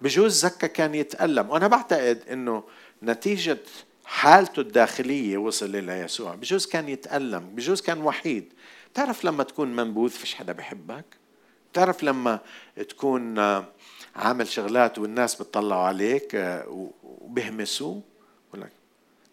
بجوز 0.00 0.32
زكا 0.32 0.66
كان 0.66 0.94
يتألم. 0.94 1.50
وأنا 1.50 1.68
بعتقد 1.68 2.22
أنه 2.30 2.64
نتيجة 3.02 3.58
حالته 4.04 4.60
الداخلية 4.60 5.38
وصل 5.38 5.76
إلى 5.76 5.92
يسوع. 5.92 6.34
بجوز 6.34 6.66
كان 6.66 6.88
يتألم 6.88 7.50
بجوز 7.54 7.80
كان 7.80 8.00
وحيد. 8.00 8.52
تعرف 8.94 9.24
لما 9.24 9.44
تكون 9.44 9.76
منبوذ 9.76 10.10
فيش 10.10 10.34
حدا 10.34 10.52
بحبك؟ 10.52 11.04
تعرف 11.72 12.02
لما 12.02 12.40
تكون 12.88 13.34
عامل 14.18 14.48
شغلات 14.48 14.98
والناس 14.98 15.34
بتطلعوا 15.34 15.82
عليك 15.82 16.62
وبهمسوا 17.02 18.00
بقول 18.48 18.62
لك 18.62 18.72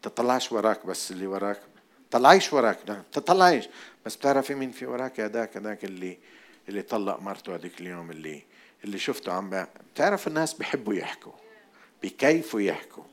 تطلعش 0.02 0.52
وراك 0.52 0.86
بس 0.86 1.12
اللي 1.12 1.28
وراك 1.28 1.62
طلعيش 2.12 2.54
وراك. 2.54 2.80
لا 2.88 3.02
تطلعيش 3.12 3.70
بس 4.06 4.16
بتعرفي 4.16 4.56
مين 4.56 4.72
في 4.72 4.86
وراك؟ 4.86 5.20
هذاك 5.20 5.58
هذاك 5.58 5.86
اللي 5.86 6.18
اللي 6.70 6.82
طلق 6.82 7.20
مرته 7.20 7.56
هذيك 7.56 7.82
اليوم 7.82 8.12
اللي 8.12 8.44
اللي 8.84 8.98
شفته 8.98 9.32
عم 9.32 9.66
بتعرف 9.94 10.28
الناس 10.28 10.54
بحبوا 10.54 10.94
يحكوا 10.94 11.32
بكيفوا 12.04 12.62
يحكوا. 12.62 13.04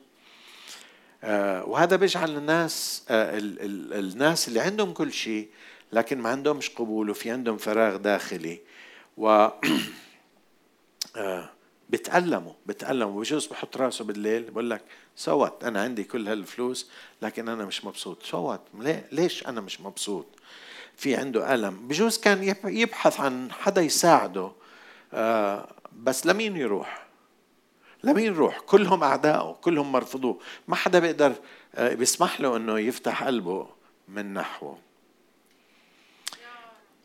آه، 1.25 1.65
وهذا 1.65 1.97
بيجعل 1.97 2.37
الناس 2.37 3.05
آه، 3.11 3.39
الناس 3.39 4.49
اللي 4.49 4.61
عندهم 4.61 4.93
كل 4.93 5.13
شيء 5.13 5.49
لكن 5.93 6.19
ما 6.19 6.29
عندهمش 6.29 6.71
قبول 6.71 7.11
وفي 7.11 7.31
عندهم 7.31 7.57
فراغ 7.57 7.97
داخلي. 7.97 8.61
و 9.17 9.29
آه، 11.17 11.51
بتألموا 11.93 12.53
بتألموا. 12.67 13.21
بجوز 13.21 13.47
بحط 13.47 13.77
راسه 13.77 14.05
بالليل؟ 14.05 14.51
بقول 14.51 14.71
لك 14.71 14.83
سوت 15.17 15.65
أنا 15.65 15.83
عندي 15.83 16.05
كل 16.05 16.29
هالفلوس 16.29 16.91
لكن 17.23 17.49
أنا 17.49 17.65
مش 17.65 17.85
مبسوط. 17.85 18.23
سوت 18.23 18.61
ليش 19.13 19.47
أنا 19.47 19.61
مش 19.61 19.81
مبسوط؟ 19.81 20.27
في 20.97 21.17
عنده 21.17 21.55
ألم. 21.55 21.89
بجوز 21.89 22.19
كان 22.19 22.55
يبحث 22.65 23.21
عن 23.21 23.53
حدا 23.53 23.81
يساعده 23.83 24.53
بس 25.97 26.27
لمين 26.27 26.57
يروح؟ 26.57 27.07
لمين 28.05 28.35
روح 28.35 28.61
كلهم 28.61 29.05
أعدائه 29.05 29.59
كلهم 29.61 29.93
مرفضوه 29.93 30.41
ما 30.69 30.77
حدا 30.77 30.99
بيقدر 30.99 31.35
آه، 31.75 31.95
بيسمح 31.95 32.41
له 32.41 32.57
أنه 32.57 32.79
يفتح 32.79 33.25
قلبه 33.25 33.69
من 34.09 34.35
نحوه. 34.35 34.79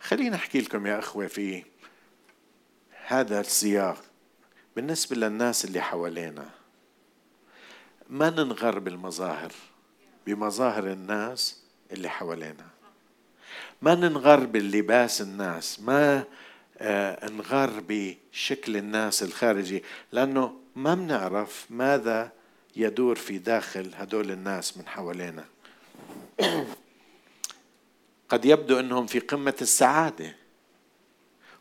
خلينا 0.01 0.35
أحكي 0.35 0.61
لكم 0.61 0.87
يا 0.87 0.99
أخوة 0.99 1.27
في 1.27 1.63
هذا 3.07 3.39
السياق. 3.39 4.06
بالنسبة 4.77 5.15
للناس 5.15 5.65
اللي 5.65 5.81
حوالينا 5.81 6.49
ما 8.09 8.29
ننغر 8.29 8.79
بالمظاهر 8.79 9.51
بمظاهر 10.27 10.91
الناس 10.91 11.61
اللي 11.91 12.09
حوالينا. 12.09 12.67
ما 13.81 13.95
ننغر 13.95 14.45
باللباس 14.45 15.21
الناس 15.21 15.79
ما 15.79 16.23
آه، 16.77 17.29
نغر 17.29 17.83
بشكل 17.87 18.77
الناس 18.77 19.23
الخارجي 19.23 19.83
لأنه 20.11 20.53
ما 20.75 20.95
بنعرف 20.95 21.65
ماذا 21.69 22.31
يدور 22.75 23.15
في 23.15 23.37
داخل 23.37 23.91
هدول 23.95 24.31
الناس 24.31 24.77
من 24.77 24.87
حوالينا. 24.87 25.45
قد 28.29 28.45
يبدو 28.45 28.79
إنهم 28.79 29.07
في 29.07 29.19
قمة 29.19 29.55
السعادة. 29.61 30.35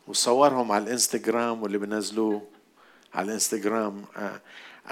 وصورهم 0.07 0.71
على 0.71 0.83
الإنستغرام 0.83 1.63
واللي 1.63 1.77
بنزلوه. 1.77 2.56
على 3.13 3.27
الانستغرام 3.27 4.05
آه، 4.17 4.41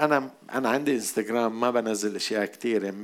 أنا 0.00 0.30
أنا 0.52 0.68
عندي 0.68 0.94
انستغرام 0.94 1.60
ما 1.60 1.70
بنزل 1.70 2.16
أشياء 2.16 2.44
كثيره 2.44 2.94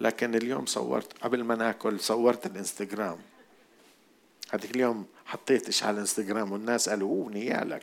لكن 0.00 0.34
اليوم 0.34 0.66
صورت 0.66 1.18
قبل 1.22 1.44
ما 1.44 1.54
ناكل 1.54 2.00
صورت 2.00 2.46
الإنستغرام. 2.46 3.18
هذيك 4.50 4.70
اليوم 4.70 5.06
حطيت 5.26 5.66
إيش 5.66 5.82
على 5.82 5.94
الانستغرام 5.94 6.52
والناس 6.52 6.88
قالوا 6.88 7.08
اوه 7.08 7.30
نيالك 7.30 7.82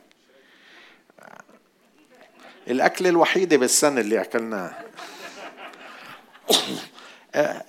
الأكلة 2.68 3.08
الوحيدة 3.08 3.56
بالسنة 3.56 4.00
اللي 4.00 4.20
أكلناها. 4.20 4.84
آه، 7.34 7.64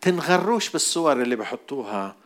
تنغروش 0.00 0.70
بالصور 0.70 1.22
اللي 1.22 1.36
بحطوها 1.36 2.16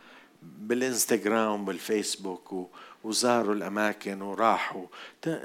بالإنستغرام 0.41 1.67
والفيسبوك 1.67 2.69
وزاروا 3.07 3.55
الأماكن 3.55 4.21
وراحوا. 4.21 4.85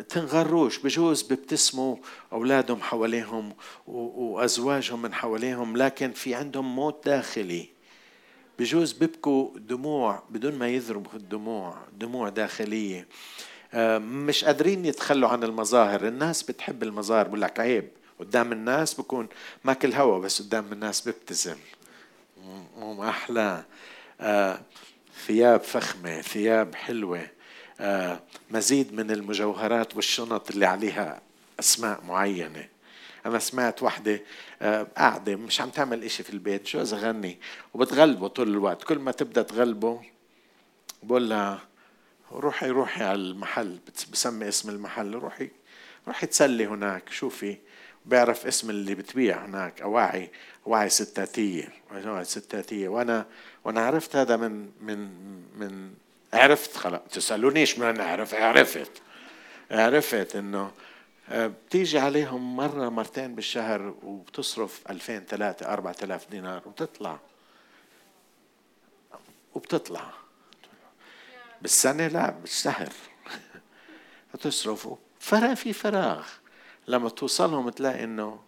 تنغروش 0.09 0.79
بجوز 0.79 1.23
بيبتسموا 1.23 1.97
أولادهم 2.33 2.83
حواليهم 2.83 3.55
وأزواجهم 3.87 5.03
من 5.03 5.15
حواليهم 5.15 5.77
لكن 5.77 6.13
في 6.13 6.35
عندهم 6.35 6.77
موت 6.77 7.07
داخلي. 7.07 7.69
بجوز 8.59 8.93
بيبكوا 8.93 9.59
دموع 9.59 10.23
بدون 10.31 10.55
ما 10.55 10.69
يضربوا 10.69 11.13
الدموع 11.15 11.79
دموع 11.99 12.29
داخلية. 12.29 13.09
آه، 13.75 13.99
مش 13.99 14.45
قادرين 14.45 14.85
يتخلوا 14.85 15.29
عن 15.29 15.45
المظاهر. 15.45 16.09
الناس 16.09 16.43
بتحب 16.43 16.83
المظاهر 16.83 17.29
بقول 17.29 17.41
لك 17.41 17.61
عيب. 17.61 17.89
قدام 18.21 18.53
الناس 18.53 18.95
بكون 18.95 19.29
ماكل 19.65 19.93
هوا 19.93 20.19
بس 20.19 20.43
قدام 20.43 20.73
الناس 20.73 21.01
بيبتسم 21.01 21.57
مو 22.79 23.09
أحلى. 23.09 23.65
آه، 24.21 24.61
ثياب 25.27 25.61
فخمة 25.61 26.21
ثياب 26.21 26.75
حلوة. 26.75 27.42
مزيد 28.51 28.93
من 28.93 29.11
المجوهرات 29.11 29.97
والشنط 29.97 30.51
اللي 30.51 30.67
عليها 30.67 31.21
أسماء 31.61 32.05
معينة. 32.05 32.69
أنا 33.27 33.39
سمعت 33.39 33.83
وحدة 33.83 34.23
آه، 34.63 34.83
قاعدة 34.97 35.37
مش 35.37 35.61
عم 35.61 35.71
تعمل 35.71 36.05
إشي 36.05 36.23
في 36.23 36.31
البيت 36.31 36.67
شو 36.67 36.79
غني 36.79 37.39
وبتغلبه 37.75 38.29
طول 38.29 38.49
الوقت. 38.49 38.85
كل 38.85 38.99
ما 38.99 39.13
تبدأ 39.13 39.43
تغلبه 39.43 40.03
بقول 41.03 41.31
لها 41.31 41.61
روحي 42.33 42.71
روحي 42.71 43.05
على 43.05 43.15
المحل. 43.15 43.79
بسمي 44.13 44.49
اسم 44.49 44.71
المحل. 44.71 45.15
روحي 45.15 45.51
روحي 46.07 46.27
تسلي 46.27 46.67
هناك 46.67 47.09
شوفي 47.11 47.57
بيعرف 48.07 48.47
اسم 48.47 48.71
اللي 48.71 48.95
بتبيع 48.95 49.45
هناك. 49.45 49.83
أواعي 49.83 50.31
أواعي 50.67 50.89
ستاتية 50.89 51.69
أواعي 51.93 52.25
ستاتية. 52.25 52.89
وأنا 52.89 53.27
وأنا 53.65 53.87
عرفت 53.87 54.17
هذا 54.17 54.37
من 54.37 54.71
من 54.81 55.09
من 55.57 55.95
عرفت 56.35 56.77
خلاص. 56.77 57.01
تسألونيش 57.11 57.79
من 57.79 58.01
عرف 58.01 58.35
عرفت. 58.35 59.03
عرفت 59.71 60.37
إنه 60.37 60.71
آه، 61.29 61.47
بتيجي 61.47 61.99
عليهم 61.99 62.57
مرة 62.57 62.89
مرتين 62.89 63.35
بالشهر 63.35 63.95
وبتصرف 64.03 64.81
ألفين 64.91 65.21
ثلاثة 65.21 65.73
أربعة 65.73 65.97
آلاف 66.03 66.31
دينار 66.31 66.63
وبتطلع. 66.67 67.19
وبتطلع. 69.55 70.11
بالسنة 71.63 72.07
لا 72.07 72.31
بالشهر. 72.31 72.89
تصرفوا 74.41 74.97
فراغ 75.21 75.55
في 75.55 75.73
فراغ. 75.73 76.27
لما 76.89 77.09
توصلهم 77.09 77.69
تلاقي 77.69 78.05
إنه 78.05 78.41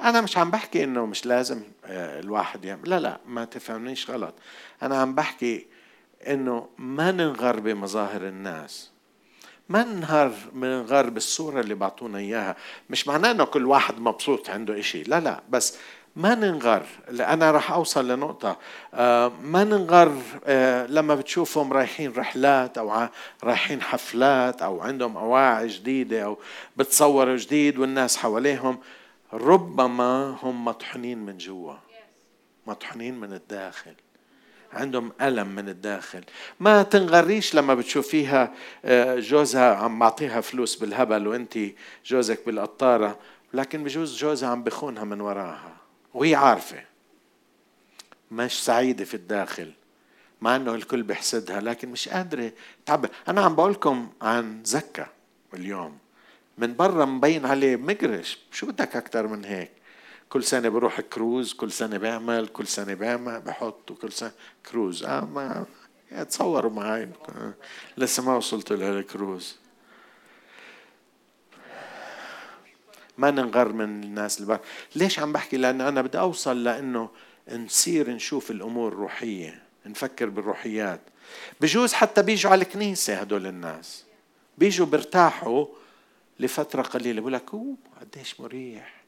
أنا 0.00 0.20
مش 0.20 0.38
عم 0.38 0.50
بحكي 0.50 0.84
إنه 0.84 1.06
مش 1.06 1.26
لازم 1.26 1.62
آه، 1.84 2.20
الواحد 2.20 2.64
يعمل. 2.64 2.90
لا 2.90 3.00
لا 3.00 3.20
ما 3.26 3.44
تفهمنيش 3.44 4.10
غلط. 4.10 4.34
أنا 4.82 4.96
عم 5.00 5.14
بحكي 5.14 5.66
إنه 6.26 6.68
ما 6.78 7.10
ننغر 7.10 7.60
بمظاهر 7.60 8.28
الناس. 8.28 8.90
ما 9.68 9.84
ننهار 9.84 10.32
من 10.52 10.82
غرب 10.82 11.16
الصورة 11.16 11.60
اللي 11.60 11.74
بعطونا 11.74 12.18
إياها. 12.18 12.56
مش 12.90 13.08
معناه 13.08 13.30
أنه 13.30 13.44
كل 13.44 13.66
واحد 13.66 13.98
مبسوط 13.98 14.50
عنده 14.50 14.78
إشي. 14.78 15.02
لا 15.02 15.20
لا 15.20 15.40
بس 15.50 15.78
ما 16.16 16.34
ننغر. 16.34 16.86
أنا 17.08 17.50
راح 17.50 17.72
أوصل 17.72 18.08
لنقطة. 18.08 18.56
آه، 18.94 19.32
ما 19.42 19.64
ننغر 19.64 20.18
آه، 20.44 20.86
لما 20.86 21.14
بتشوفهم 21.14 21.72
رايحين 21.72 22.12
رحلات 22.12 22.78
أو 22.78 23.08
رايحين 23.44 23.82
حفلات 23.82 24.62
أو 24.62 24.80
عندهم 24.80 25.16
أواعي 25.16 25.68
جديدة 25.68 26.24
أو 26.24 26.38
بتصوروا 26.76 27.36
جديد 27.36 27.78
والناس 27.78 28.16
حواليهم 28.16 28.78
ربما 29.32 30.36
هم 30.42 30.64
مطحونين 30.64 31.18
من 31.18 31.38
جوا. 31.38 31.74
مطحونين 32.66 33.20
من 33.20 33.32
الداخل. 33.32 33.94
عندهم 34.74 35.12
ألم 35.20 35.48
من 35.48 35.68
الداخل. 35.68 36.24
ما 36.60 36.82
تنغريش 36.82 37.54
لما 37.54 37.74
بتشوفيها 37.74 38.52
آه، 38.84 39.20
جوزها 39.20 39.74
عم 39.74 39.98
بعطيها 39.98 40.40
فلوس 40.40 40.76
بالهبل 40.76 41.26
وانت 41.26 41.58
جوزك 42.06 42.46
بالقطارة 42.46 43.18
لكن 43.54 43.84
بجوز 43.84 44.16
جوزها 44.18 44.48
عم 44.48 44.64
بخونها 44.64 45.04
من 45.04 45.20
وراها 45.20 45.76
وهي 46.14 46.34
عارفة. 46.34 46.82
مش 48.30 48.64
سعيدة 48.64 49.04
في 49.04 49.14
الداخل 49.14 49.72
مع 50.40 50.56
إنه 50.56 50.74
الكل 50.74 51.02
بيحسدها 51.02 51.60
لكن 51.60 51.88
مش 51.88 52.08
قادرة 52.08 52.52
تعبر 52.86 53.08
أنا 53.28 53.40
عم 53.40 53.54
بقولكم 53.54 54.10
عن 54.22 54.60
زكا 54.64 55.06
اليوم. 55.54 55.98
من 56.58 56.76
برا 56.76 57.04
مبين 57.04 57.46
عليه 57.46 57.76
مقرش 57.76 58.38
شو 58.52 58.66
بدك 58.66 58.96
أكثر 58.96 59.26
من 59.26 59.44
هيك؟ 59.44 59.70
كل 60.34 60.44
سنة 60.44 60.68
بروح 60.68 61.00
كروز 61.00 61.52
كل 61.52 61.72
سنة 61.72 61.98
بعمل 61.98 62.48
كل 62.48 62.66
سنة 62.66 62.94
بعمل 62.94 63.40
بحط 63.40 63.90
وكل 63.90 64.12
سنة 64.12 64.32
كروز. 64.70 65.04
آه 65.04 65.24
ما 65.24 65.66
تصوروا 66.24 66.70
معي 66.70 67.08
لسه 67.96 68.22
ما 68.22 68.36
وصلت 68.36 68.72
للكروز. 68.72 69.56
ما 73.18 73.30
ننغر 73.30 73.72
من 73.72 74.02
الناس 74.04 74.40
اللي 74.40 74.58
ليش 74.96 75.18
عم 75.18 75.32
بحكي؟ 75.32 75.56
لأن 75.56 75.80
أنا 75.80 76.02
بدي 76.02 76.18
أوصل 76.18 76.64
لإنه 76.64 77.10
نصير 77.52 78.10
نشوف 78.10 78.50
الأمور 78.50 78.94
روحية 78.94 79.62
نفكر 79.86 80.28
بالروحيات. 80.28 81.00
بجوز 81.60 81.92
حتى 81.92 82.22
بيجوا 82.22 82.52
على 82.52 82.62
الكنيسة 82.62 83.14
هدول 83.14 83.46
الناس. 83.46 84.04
بيجوا 84.58 84.86
برتاحوا 84.86 85.66
لفترة 86.40 86.82
قليلة. 86.82 87.20
بقول 87.20 87.32
لك 87.32 87.54
أوه 87.54 87.76
قديش 88.00 88.40
مريح. 88.40 89.03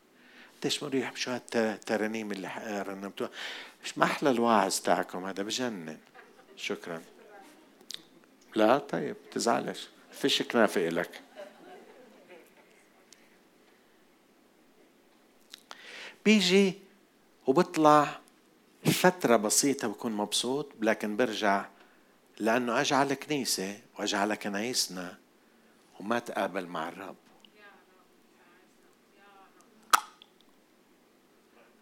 قديش 0.61 0.83
مريح 0.83 1.17
شو 1.17 1.31
هالترانيم 1.55 2.33
اللي 2.33 2.83
رنمتوها. 2.89 3.31
مش 3.85 3.99
ما 3.99 4.05
أحلى 4.05 4.31
الواعظ 4.31 4.81
تاعكم 4.81 5.25
هذا 5.25 5.43
بجنن. 5.43 5.99
شكرا. 6.57 7.03
لا 8.55 8.79
طيب 8.79 9.17
تزعلش. 9.33 9.89
فيش 10.13 10.43
كنافة 10.43 10.89
إلك. 10.89 11.21
بيجي 16.25 16.75
وبطلع 17.47 18.21
فترة 18.85 19.37
بسيطة 19.37 19.89
بكون 19.89 20.13
مبسوط 20.13 20.73
لكن 20.81 21.17
برجع 21.17 21.67
لأنه 22.39 22.81
الكنيسة 23.13 23.81
وأجى 23.99 24.17
على 24.17 24.37
كنايسنا 24.37 25.19
وما 26.01 26.19
تقابل 26.19 26.67
مع 26.67 26.89
الرب. 26.89 27.17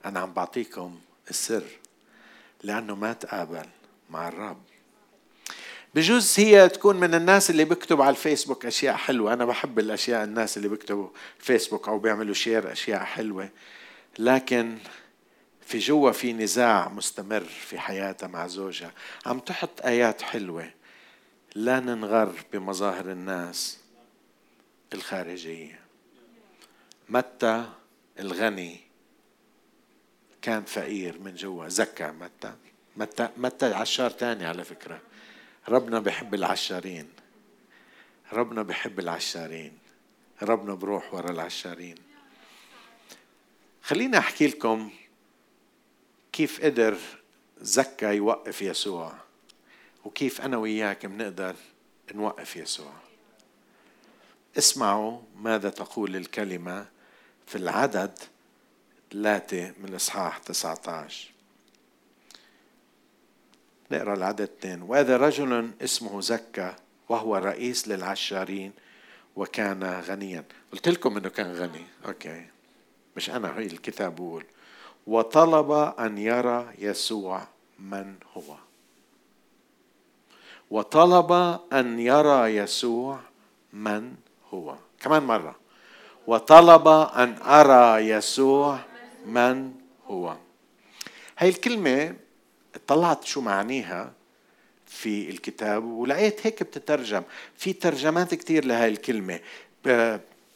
أنا 0.04 0.20
عم 0.20 0.32
بعطيكم 0.32 1.00
السر 1.30 1.64
لأنه 2.62 2.94
ما 2.94 3.12
تقابل 3.12 3.66
مع 4.10 4.28
الرب. 4.28 4.62
بجوز 5.94 6.40
هي 6.40 6.68
تكون 6.68 6.96
من 6.96 7.14
الناس 7.14 7.50
اللي 7.50 7.64
بيكتب 7.64 8.00
على 8.00 8.10
الفيسبوك 8.10 8.66
أشياء 8.66 8.96
حلوة. 8.96 9.32
أنا 9.32 9.44
بحب 9.44 9.78
الأشياء 9.78 10.24
الناس 10.24 10.56
اللي 10.56 10.68
بيكتبوا 10.68 11.08
فيسبوك 11.38 11.88
أو 11.88 11.98
بيعملوا 11.98 12.34
شير 12.34 12.72
أشياء 12.72 13.04
حلوة. 13.04 13.48
لكن 14.18 14.78
في 15.66 15.78
جوا 15.78 16.12
في 16.12 16.32
نزاع 16.32 16.88
مستمر 16.88 17.44
في 17.44 17.78
حياتها 17.78 18.26
مع 18.26 18.46
زوجها. 18.46 18.92
عم 19.26 19.38
تحط 19.38 19.80
آيات 19.84 20.22
حلوة 20.22 20.70
لا 21.54 21.80
ننغر 21.80 22.34
بمظاهر 22.52 23.10
الناس 23.10 23.78
الخارجية. 24.94 25.80
متى 27.08 27.64
الغني 28.18 28.83
كان 30.44 30.64
فقير 30.64 31.18
من 31.18 31.34
جوا 31.34 31.68
زكى 31.68 32.06
متى؟ 32.06 32.54
متى؟ 32.96 33.28
متى؟ 33.36 33.74
عشار 33.74 34.10
تاني 34.10 34.46
على 34.46 34.64
فكرة. 34.64 35.00
ربنا 35.68 35.98
بحب 36.00 36.34
العشارين. 36.34 37.08
ربنا 38.32 38.62
بحب 38.62 39.00
العشارين. 39.00 39.78
ربنا 40.42 40.74
بروح 40.74 41.14
ورا 41.14 41.30
العشارين. 41.30 41.94
خليني 43.82 44.18
أحكي 44.18 44.46
لكم 44.46 44.90
كيف 46.32 46.64
قدر 46.64 46.98
زكى 47.60 48.06
يوقف 48.06 48.62
يسوع 48.62 49.14
وكيف 50.04 50.40
أنا 50.40 50.56
وإياك 50.56 51.06
بنقدر 51.06 51.54
نوقف 52.14 52.56
يسوع. 52.56 52.92
اسمعوا 54.58 55.20
ماذا 55.36 55.68
تقول 55.70 56.16
الكلمة 56.16 56.86
في 57.46 57.58
العدد 57.58 58.18
ثلاثة 59.12 59.72
من 59.80 59.94
إصحاح 59.94 60.38
19 60.38 61.34
نقرأ 63.90 64.14
العدد 64.14 64.40
اثنين. 64.40 64.82
وهذا 64.82 65.16
رجل 65.16 65.70
اسمه 65.82 66.20
زكا 66.20 66.76
وهو 67.08 67.36
رئيس 67.36 67.88
للعشارين 67.88 68.72
وكان 69.36 69.84
غنيا. 69.84 70.44
قلت 70.72 70.88
لكم 70.88 71.16
إنه 71.16 71.28
كان 71.28 71.52
غني. 71.52 71.86
أوكي. 72.06 72.46
مش 73.16 73.30
أنا 73.30 73.58
هي 73.58 73.66
الكتاب 73.66 74.14
بقول 74.14 74.44
وطلب 75.06 75.70
أن 75.98 76.18
يرى 76.18 76.68
يسوع 76.78 77.46
من 77.78 78.14
هو. 78.34 78.56
وطلب 80.70 81.32
أن 81.72 82.00
يرى 82.00 82.56
يسوع 82.56 83.20
من 83.72 84.14
هو. 84.54 84.76
كمان 85.00 85.22
مرة. 85.22 85.56
وطلب 86.26 86.88
أن 86.88 87.36
أرى 87.42 88.08
يسوع 88.08 88.78
من 89.24 89.72
هو. 90.06 90.36
هاي 91.38 91.48
الكلمة 91.48 92.16
طلعت 92.86 93.24
شو 93.24 93.40
معانيها 93.40 94.12
في 94.86 95.30
الكتاب 95.30 95.84
ولقيت 95.84 96.46
هيك 96.46 96.62
بتترجم. 96.62 97.22
في 97.56 97.72
ترجمات 97.72 98.34
كتير 98.34 98.64
لهي 98.64 98.88
الكلمة. 98.88 99.40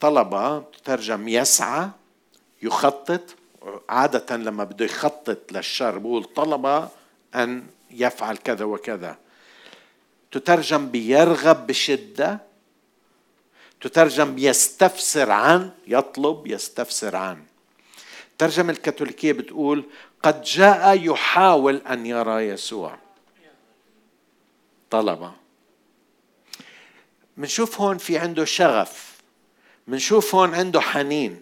طلب 0.00 0.64
تترجم 0.72 1.28
يسعى 1.28 1.88
يخطط. 2.62 3.22
عادة 3.88 4.37
لما 4.37 4.64
بده 4.64 4.85
يخطط 4.85 5.52
للشر 5.52 5.98
بقول 5.98 6.24
طلب 6.24 6.88
أن 7.35 7.66
يفعل 7.90 8.37
كذا 8.37 8.64
وكذا. 8.64 9.18
تترجم 10.31 10.88
بيرغب 10.90 11.66
بشدة. 11.66 12.40
تترجم 13.81 14.38
يستفسر 14.38 15.31
عن 15.31 15.70
يطلب 15.87 16.46
يستفسر 16.46 17.16
عن. 17.16 17.44
الترجمة 18.42 18.72
الكاثوليكية 18.72 19.33
بتقول 19.33 19.85
قد 20.22 20.42
جاء 20.42 21.11
يحاول 21.11 21.77
أن 21.90 22.07
يرى 22.07 22.48
يسوع. 22.48 22.98
طلبة. 24.90 25.33
منشوف 27.37 27.81
هون 27.81 27.98
في 27.98 28.18
عنده 28.18 28.44
شغف. 28.44 29.14
منشوف 29.87 30.35
هون 30.35 30.55
عنده 30.55 30.81
حنين. 30.81 31.40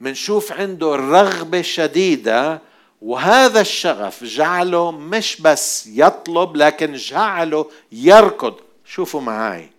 منشوف 0.00 0.52
عنده 0.52 0.96
رغبة 0.96 1.62
شديدة 1.62 2.62
وهذا 3.02 3.60
الشغف 3.60 4.24
جعله 4.24 4.90
مش 4.90 5.40
بس 5.40 5.86
يطلب 5.86 6.56
لكن 6.56 6.94
جعله 6.94 7.70
يركض. 7.92 8.54
شوفوا 8.84 9.20
معي 9.20 9.70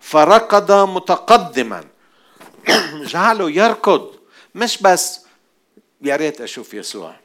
فركض 0.00 0.72
متقدما. 0.72 1.84
جعله 3.12 3.50
يركض. 3.50 4.14
مش 4.54 4.82
بس 4.82 5.27
يا 6.02 6.16
ريت 6.16 6.40
أشوف 6.40 6.74
يسوع. 6.74 7.16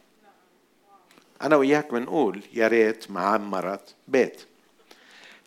أنا 1.41 1.55
وياك 1.55 1.91
بنقول 1.91 2.43
يا 2.53 2.67
ريت 2.67 3.11
مع 3.11 3.37
مرت 3.37 3.95
بيت. 4.07 4.41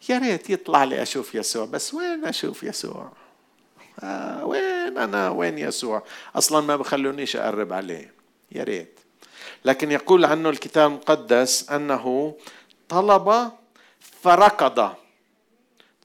يا 0.09 0.19
ريت 0.19 0.51
يطلع 0.51 0.85
لي 0.85 1.03
أشوف 1.03 1.35
يسوع. 1.35 1.65
بس 1.65 1.95
وين 1.95 2.25
أشوف 2.25 2.63
يسوع؟ 2.63 3.13
آه 4.01 4.45
وين 4.45 4.99
أنا؟ 4.99 5.31
وين 5.31 5.59
يسوع؟ 5.59 6.03
أصلا 6.37 6.61
ما 6.61 6.77
بخلونيش 6.77 7.37
أقرب 7.37 7.73
عليه. 7.73 8.15
يا 8.53 8.65
ريت. 8.65 9.01
لكن 9.65 9.91
يقول 9.91 10.25
عنه 10.25 10.51
الكتاب 10.51 10.91
المقدس 10.91 11.71
أنه 11.71 12.35
طلب 12.89 13.51
فركض. 14.23 14.95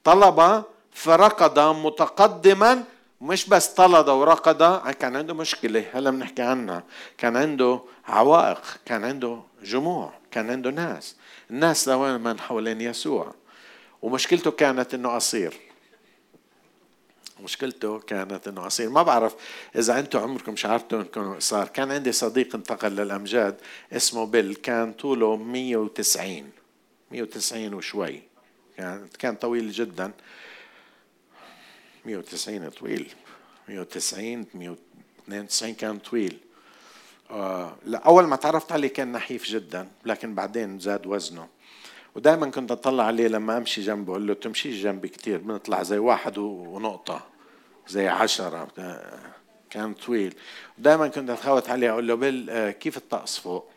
طلب 0.03 0.63
فركض 0.91 1.59
متقدما 1.59 2.83
مش 3.21 3.49
بس 3.49 3.67
طلد 3.67 4.09
وركض 4.09 4.87
كان 4.91 5.15
عنده 5.15 5.33
مشكلة 5.33 5.85
هلا 5.93 6.09
بنحكي 6.09 6.41
عنها. 6.41 6.83
كان 7.17 7.37
عنده 7.37 7.81
عوائق 8.05 8.61
كان 8.85 9.03
عنده 9.03 9.41
جموع 9.63 10.13
كان 10.31 10.49
عنده 10.49 10.69
ناس. 10.69 11.15
الناس 11.51 11.87
لوين 11.87 12.21
من 12.21 12.39
حوالين 12.39 12.81
يسوع. 12.81 13.33
ومشكلته 14.01 14.51
كانت 14.51 14.93
إنه 14.93 15.15
قصير. 15.15 15.53
مشكلته 17.43 17.99
كانت 17.99 18.47
إنه 18.47 18.61
قصير. 18.61 18.89
ما 18.89 19.03
بعرف 19.03 19.35
إذا 19.75 19.99
أنتم 19.99 20.19
عمركم 20.19 20.55
شعرتوا 20.55 20.99
إنكم 20.99 21.33
قصار 21.35 21.67
كان 21.67 21.91
عندي 21.91 22.11
صديق 22.11 22.55
انتقل 22.55 22.91
للأمجاد 22.91 23.55
اسمه 23.93 24.25
بيل. 24.25 24.55
كان 24.55 24.93
طوله 24.93 25.35
190 25.35 26.49
190 27.11 27.73
وشوي. 27.73 28.21
كان 28.77 29.07
كان 29.19 29.35
طويل 29.35 29.71
جدا. 29.71 30.11
190 32.05 32.69
طويل. 32.69 33.13
190 33.69 34.45
192 34.53 35.73
كان 35.73 35.99
طويل. 35.99 36.37
آه 37.31 37.75
لا 37.85 37.97
أول 37.97 38.27
ما 38.27 38.35
تعرفت 38.35 38.71
عليه 38.71 38.87
كان 38.87 39.11
نحيف 39.11 39.45
جدا 39.45 39.87
لكن 40.05 40.35
بعدين 40.35 40.79
زاد 40.79 41.07
وزنه. 41.07 41.47
ودائما 42.15 42.49
كنت 42.49 42.71
أطلع 42.71 43.03
عليه 43.03 43.27
لما 43.27 43.57
أمشي 43.57 43.81
جنبه 43.81 44.11
أقول 44.11 44.27
له 44.27 44.33
تمشيش 44.33 44.83
جنبي 44.83 45.07
كثير 45.07 45.37
بنطلع 45.37 45.83
زي 45.83 45.97
واحد 45.97 46.37
ونقطة 46.37 47.27
زي 47.87 48.07
عشرة. 48.07 48.67
كان 49.69 49.93
طويل. 49.93 50.33
ودائما 50.79 51.07
كنت 51.07 51.29
أتخوت 51.29 51.69
عليه 51.69 51.91
أقول 51.91 52.07
له 52.07 52.15
بل 52.15 52.49
آه، 52.49 52.71
كيف 52.71 52.97
الطقس 52.97 53.37
فوق؟ 53.37 53.71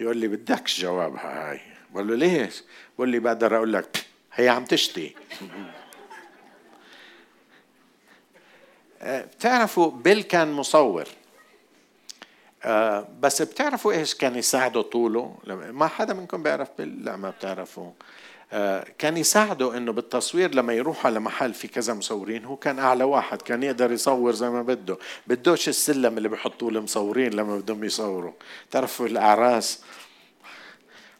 يقول 0.00 0.16
لي 0.16 0.28
بدكش 0.28 0.80
جوابها 0.80 1.50
هاي. 1.50 1.60
بقول 1.94 2.08
له 2.08 2.14
ليش؟ 2.14 2.62
بقول 2.96 3.08
لي 3.08 3.18
بقدر 3.18 3.56
أقول 3.56 3.72
لك 3.72 4.06
هي 4.32 4.48
عم 4.48 4.64
تشتي 4.64 5.14
آه، 8.93 8.93
بتعرفوا 9.04 9.90
بيل 9.90 10.22
كان 10.22 10.52
مصور. 10.52 11.04
آه 12.64 13.08
بس 13.20 13.42
بتعرفوا 13.42 13.92
إيش 13.92 14.14
كان 14.14 14.36
يساعده 14.36 14.82
طوله؟ 14.82 15.34
ما 15.46 15.86
حدا 15.86 16.14
منكم 16.14 16.42
بيعرف 16.42 16.68
بيل؟ 16.78 17.04
لا 17.04 17.16
ما 17.16 17.30
بتعرفوا 17.30 17.90
آه 18.52 18.86
كان 18.98 19.16
يساعده 19.16 19.76
إنه 19.76 19.92
بالتصوير 19.92 20.54
لما 20.54 20.72
يروح 20.72 21.06
على 21.06 21.20
محل 21.20 21.54
في 21.54 21.68
كذا 21.68 21.94
مصورين 21.94 22.44
هو 22.44 22.56
كان 22.56 22.78
أعلى 22.78 23.04
واحد 23.04 23.42
كان 23.42 23.62
يقدر 23.62 23.92
يصور 23.92 24.32
زي 24.32 24.50
ما 24.50 24.62
بده. 24.62 24.98
بدوش 25.26 25.68
السلم 25.68 26.18
اللي 26.18 26.28
بحطوه 26.28 26.68
المصورين 26.68 27.34
لما 27.34 27.58
بدهم 27.58 27.84
يصوروا. 27.84 28.32
تعرفوا 28.70 29.06
الأعراس؟ 29.06 29.80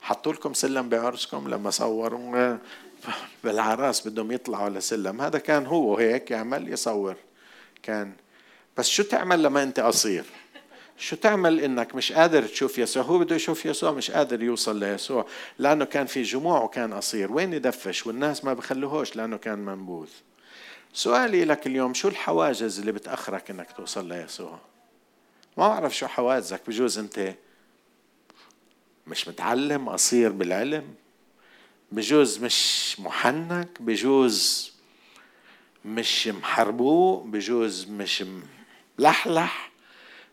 حطوا 0.03 0.33
لكم 0.33 0.55
سلم 0.55 0.88
بعرسكم 0.88 1.49
لما 1.49 1.70
صوروا. 1.70 2.37
آه، 2.37 2.59
بالعراس 3.44 4.09
بدهم 4.09 4.33
يطلعوا 4.33 4.64
على 4.64 4.81
سلم. 4.81 5.20
هذا 5.20 5.38
كان 5.38 5.66
هو 5.66 5.97
هيك 5.97 6.31
يعمل 6.31 6.73
يصور. 6.73 7.16
كان. 7.85 8.12
بس 8.77 8.88
شو 8.88 9.03
تعمل 9.03 9.42
لما 9.42 9.62
أنت 9.62 9.81
قصير؟ 9.81 10.25
شو 10.99 11.16
تعمل 11.16 11.61
إنك 11.61 11.94
مش 11.94 12.12
قادر 12.12 12.42
تشوف 12.42 12.79
يسوع؟ 12.79 13.03
هو 13.03 13.18
بده 13.18 13.37
يشوف 13.37 13.66
يسوع 13.66 13.92
مش 13.92 14.11
قادر 14.11 14.42
يوصل 14.42 14.79
ليسوع 14.79 15.27
لأنه 15.59 15.85
كان 15.85 16.07
في 16.07 16.23
جموع 16.23 16.62
وكان 16.62 16.94
قصير. 16.94 17.33
وين 17.33 17.53
يدفش؟ 17.53 18.07
والناس 18.07 18.44
ما 18.44 18.53
بخلوهوش 18.53 19.16
لأنه 19.16 19.37
كان 19.37 19.59
منبوذ. 19.59 20.09
سؤالي 20.92 21.44
لك 21.44 21.66
اليوم 21.66 21.94
شو 21.94 22.09
الحواجز 22.09 22.79
اللي 22.79 22.92
بتأخرك 22.92 23.51
إنك 23.51 23.73
توصل 23.73 24.09
ليسوع؟ 24.09 24.59
ما 25.57 25.68
بعرف 25.68 25.97
شو 25.97 26.07
حواجزك 26.07 26.61
بجوز 26.68 26.99
أنت 26.99 27.35
مش 29.07 29.29
متعلم 29.29 29.88
قصير 29.88 30.33
بالعلم؟ 30.33 30.94
بجوز 31.92 32.38
مش 32.38 32.97
محنك؟ 33.01 33.68
بجوز 33.81 34.73
مش 35.85 36.29
محربوق 36.29 37.25
بجوز 37.25 37.87
مش 37.90 38.25
ملحلح 38.99 39.70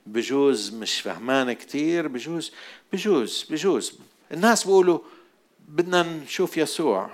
بجوز 0.05 0.73
مش 0.73 1.01
فهمان 1.01 1.53
كتير 1.53 2.07
بجوز 2.07 2.51
بجوز 2.93 3.45
بجوز. 3.49 3.99
الناس 4.31 4.63
بيقولوا 4.63 4.99
بدنا 5.67 6.03
نشوف 6.03 6.57
يسوع. 6.57 7.09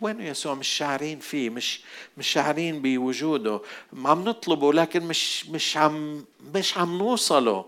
وين 0.00 0.20
يسوع؟ 0.20 0.54
مش 0.54 0.68
شاعرين 0.68 1.18
فيه 1.18 1.50
مش 1.50 1.80
مش 2.18 2.28
شاعرين 2.28 2.82
بوجوده. 2.82 3.60
عم 4.04 4.24
نطلبه 4.24 4.72
لكن 4.72 5.02
مش 5.02 5.46
مش 5.46 5.76
عم 5.76 6.24
مش 6.54 6.78
عم 6.78 6.98
نوصله. 6.98 7.64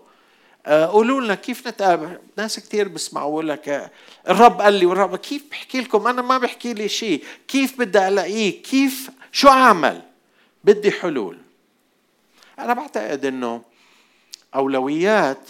آه، 0.65 0.85
قولوا 0.85 1.21
لنا 1.21 1.35
كيف 1.35 1.67
نتقابل؟ 1.67 2.17
ناس 2.37 2.59
كثير 2.59 2.87
بيسمعوا 2.87 3.43
لك. 3.43 3.91
الرب 4.29 4.61
قال 4.61 4.73
لي 4.73 4.85
والرب 4.85 5.15
كيف 5.15 5.43
بحكي 5.51 5.81
لكم؟ 5.81 6.07
أنا 6.07 6.21
ما 6.21 6.37
بحكي 6.37 6.73
لي 6.73 6.89
شيء. 6.89 7.23
كيف 7.47 7.79
بدي 7.79 8.07
ألاقيه؟ 8.07 8.63
كيف؟ 8.63 9.09
شو 9.31 9.47
أعمل؟ 9.47 10.01
بدي 10.63 10.91
حلول. 10.91 11.37
أنا 12.59 12.73
بعتقد 12.73 13.25
إنه 13.25 13.61
أولويات 14.55 15.49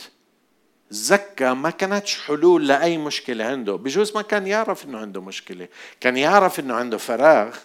زكا 0.89 1.54
ما 1.54 1.69
كانتش 1.69 2.19
حلول 2.19 2.67
لأي 2.67 2.97
مشكلة 2.97 3.45
عنده. 3.45 3.76
بجوز 3.76 4.15
ما 4.15 4.21
كان 4.21 4.47
يعرف 4.47 4.86
إنه 4.86 4.97
عنده 4.97 5.21
مشكلة. 5.21 5.67
كان 5.99 6.17
يعرف 6.17 6.60
إنه 6.60 6.73
عنده 6.73 6.97
فراغ 6.97 7.56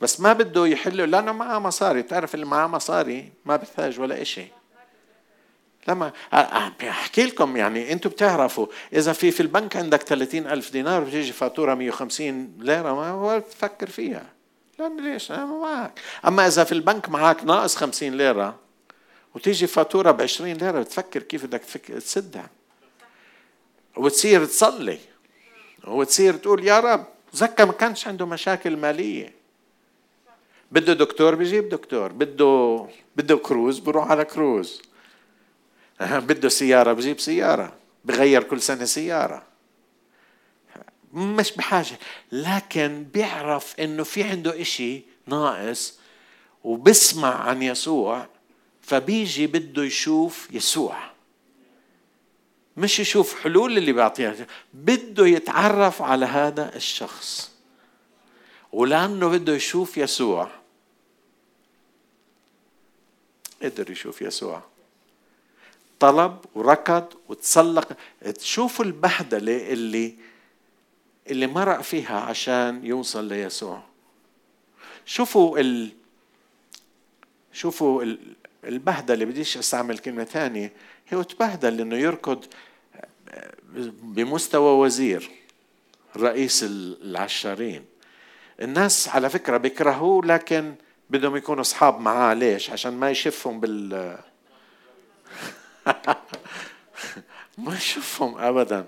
بس 0.00 0.20
ما 0.20 0.32
بده 0.32 0.66
يحله 0.66 1.04
لأنه 1.04 1.32
معاه 1.32 1.58
مصاري. 1.58 2.02
تعرف 2.02 2.34
اللي 2.34 2.46
معاه 2.46 2.66
مصاري 2.66 3.32
ما 3.44 3.56
بيحتاج 3.56 4.00
ولا 4.00 4.22
إشي. 4.22 4.46
لما 5.88 6.12
احكي 6.82 7.24
لكم 7.24 7.56
يعني 7.56 7.92
أنتم 7.92 8.10
بتعرفوا 8.10 8.66
إذا 8.92 9.12
في 9.12 9.30
في 9.30 9.40
البنك 9.40 9.76
عندك 9.76 10.02
30 10.02 10.46
ألف 10.46 10.72
دينار 10.72 11.04
بتيجي 11.04 11.32
فاتورة 11.32 11.74
150 11.74 12.56
ليرة 12.58 12.94
ما 12.94 13.08
هو 13.08 13.38
تفكر 13.38 13.90
فيها. 13.90 14.26
لأن 14.78 15.12
ليش؟ 15.12 15.30
أنا 15.30 15.44
معك. 15.46 16.00
أما 16.26 16.46
إذا 16.46 16.64
في 16.64 16.72
البنك 16.72 17.08
معك 17.08 17.44
ناقص 17.44 17.76
50 17.76 18.10
ليرة 18.10 18.58
وتيجي 19.34 19.66
فاتورة 19.66 20.10
ب 20.10 20.22
20 20.22 20.52
ليرة 20.52 20.80
بتفكر 20.80 21.22
كيف 21.22 21.46
بدك 21.46 21.60
تسدها. 21.60 22.50
وتصير 23.96 24.44
تصلي. 24.44 24.98
وتصير 25.86 26.34
تقول 26.36 26.64
يا 26.64 26.80
رب 26.80 27.04
زكا 27.32 27.64
ما 27.64 27.72
كانش 27.72 28.08
عنده 28.08 28.26
مشاكل 28.26 28.76
مالية. 28.76 29.34
بده 30.72 30.92
دكتور 30.92 31.34
بيجيب 31.34 31.68
دكتور 31.68 32.12
بده 32.12 32.86
بده 33.16 33.36
كروز 33.36 33.78
بروح 33.78 34.10
على 34.10 34.24
كروز. 34.24 34.82
بده 36.00 36.48
سيارة 36.48 36.92
بجيب 36.92 37.20
سيارة 37.20 37.72
بغير 38.04 38.42
كل 38.42 38.60
سنة 38.60 38.84
سيارة. 38.84 39.42
مش 41.12 41.52
بحاجة 41.52 41.98
لكن 42.32 43.06
بيعرف 43.12 43.80
إنه 43.80 44.02
في 44.04 44.22
عنده 44.22 44.60
إشي 44.60 45.02
ناقص 45.26 45.98
وبسمع 46.64 47.34
عن 47.34 47.62
يسوع 47.62 48.26
فبيجي 48.82 49.46
بده 49.46 49.84
يشوف 49.84 50.48
يسوع. 50.50 51.12
مش 52.76 53.00
يشوف 53.00 53.42
حلول 53.42 53.78
اللي 53.78 53.92
بيعطيها 53.92 54.46
بده 54.74 55.26
يتعرف 55.26 56.02
على 56.02 56.26
هذا 56.26 56.76
الشخص. 56.76 57.50
ولأنه 58.72 59.28
بده 59.28 59.54
يشوف 59.54 59.96
يسوع. 59.96 60.50
قدر 63.62 63.90
يشوف 63.90 64.22
يسوع. 64.22 64.62
طلب 66.00 66.38
وركض 66.54 67.04
وتسلق. 67.28 67.96
تشوفوا 68.38 68.84
البهدلة 68.84 69.72
اللي 69.72 70.14
اللي 71.30 71.46
مرق 71.46 71.80
فيها 71.80 72.20
عشان 72.20 72.86
يوصل 72.86 73.24
ليسوع. 73.24 73.82
شوفوا 75.06 75.58
ال 75.58 75.92
شوفوا 77.52 78.04
البهدلة 78.64 79.24
بديش 79.24 79.58
أستعمل 79.58 79.98
كلمة 79.98 80.24
ثانية. 80.24 80.72
هو 81.14 81.22
تبهدل 81.22 81.80
انه 81.80 81.96
يركض 81.96 82.44
بمستوى 84.02 84.78
وزير 84.78 85.30
رئيس 86.16 86.64
العشارين 86.68 87.84
الناس 88.62 89.08
على 89.08 89.30
فكرة 89.30 89.56
بيكرهوه 89.56 90.26
لكن 90.26 90.74
بدهم 91.10 91.36
يكونوا 91.36 91.60
أصحاب 91.60 92.00
معاه. 92.00 92.34
ليش؟ 92.34 92.70
عشان 92.70 92.92
ما 92.92 93.10
يشفهم 93.10 93.60
بال 93.60 94.18
ما 97.58 97.74
يشوفهم 97.74 98.38
ابدا. 98.38 98.86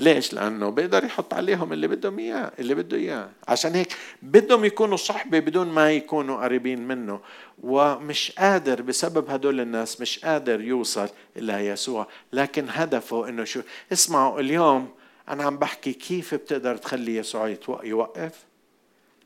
ليش؟ 0.00 0.32
لأنه 0.32 0.70
بيقدر 0.70 1.04
يحط 1.04 1.34
عليهم 1.34 1.72
اللي 1.72 1.88
بدهم 1.88 2.18
إياه 2.18 2.52
اللي 2.58 2.74
بده 2.74 2.96
إياه. 2.96 3.30
عشان 3.48 3.74
هيك 3.74 3.96
بدهم 4.22 4.64
يكونوا 4.64 4.96
صحبة 4.96 5.38
بدون 5.38 5.68
ما 5.68 5.92
يكونوا 5.92 6.44
قريبين 6.44 6.88
منه. 6.88 7.20
ومش 7.62 8.32
قادر 8.38 8.82
بسبب 8.82 9.30
هدول 9.30 9.60
الناس 9.60 10.00
مش 10.00 10.18
قادر 10.18 10.60
يوصل 10.60 11.08
إلى 11.36 11.66
يسوع. 11.66 12.08
لكن 12.32 12.66
هدفه 12.68 13.28
إنه 13.28 13.44
شو؟ 13.44 13.60
اسمعوا 13.92 14.40
اليوم 14.40 14.88
أنا 15.28 15.44
عم 15.44 15.56
بحكي 15.56 15.92
كيف 15.92 16.34
بتقدر 16.34 16.76
تخلي 16.76 17.16
يسوع 17.16 17.56
يوقف؟ 17.82 18.44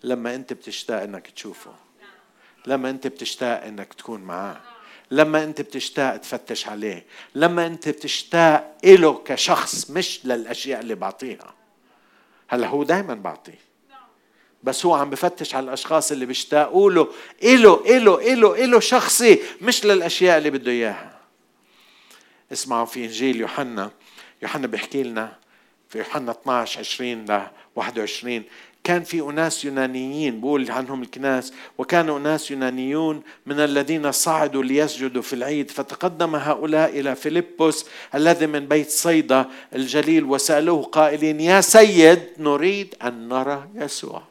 لما 0.03 0.35
أنت 0.35 0.53
بتشتاق 0.53 1.03
إنك 1.03 1.31
تشوفه. 1.31 1.73
لما 2.67 2.91
أنت 2.91 3.07
بتشتاق 3.07 3.65
إنك 3.65 3.95
تكون 3.95 4.21
معاه. 4.21 4.61
لما 5.11 5.45
انت 5.45 5.61
بتشتاق 5.61 6.17
تفتش 6.17 6.69
عليه 6.69 7.07
لما 7.35 7.67
انت 7.67 7.89
بتشتاق 7.89 8.77
له 8.85 9.23
كشخص 9.25 9.91
مش 9.91 10.21
للأشياء 10.25 10.81
اللي 10.81 10.95
بعطيها. 10.95 11.55
هلا 12.49 12.67
هو 12.67 12.83
دائما 12.83 13.15
بعطيه. 13.15 13.69
بس 14.63 14.87
هو 14.87 14.95
عم 14.95 15.11
بفتش 15.11 15.55
على 15.55 15.65
الأشخاص 15.65 16.13
اللي 16.13 16.27
بيشتاقوا 16.27 16.91
له. 16.91 17.09
إله 17.43 17.97
إله 17.97 18.33
إله 18.33 18.65
إله 18.65 18.81
شخصي 18.81 19.39
مش 19.61 19.85
للأشياء 19.85 20.39
اللي 20.39 20.51
بده 20.51 20.73
إياها. 20.73 21.19
اسمعوا 22.53 22.87
في 22.87 23.05
إنجيل 23.05 23.37
يوحنا. 23.37 23.91
يوحنا 24.43 24.67
بيحكي 24.67 25.03
لنا 25.03 25.37
في 25.89 25.99
يوحنا 25.99 26.31
12 26.31 26.81
20 26.81 27.25
ل 27.25 27.47
21 27.77 28.43
كان 28.85 29.03
في 29.03 29.21
أناس 29.21 29.65
يونانيين 29.65 30.41
بقول 30.41 30.71
عنهم 30.71 31.03
الكناس 31.03 31.53
وكانوا 31.79 32.19
أناس 32.19 32.51
يونانيون 32.51 33.23
من 33.47 33.61
الذين 33.61 34.13
صعدوا 34.13 34.63
ليسجدوا 34.63 35.23
في 35.23 35.33
العيد. 35.33 35.71
فتقدم 35.71 36.37
هؤلاء 36.37 37.01
إلى 37.01 37.17
فيلبس 37.17 37.85
الذي 38.15 38.47
من 38.47 38.67
بيت 38.67 38.91
صيدا 38.91 39.47
الجليل 39.75 40.25
وسألوه 40.25 40.83
قائلين 40.83 41.41
يا 41.41 41.61
سيد 41.61 42.23
نريد 42.39 42.95
أن 43.03 43.29
نرى 43.29 43.69
يسوع. 43.75 44.23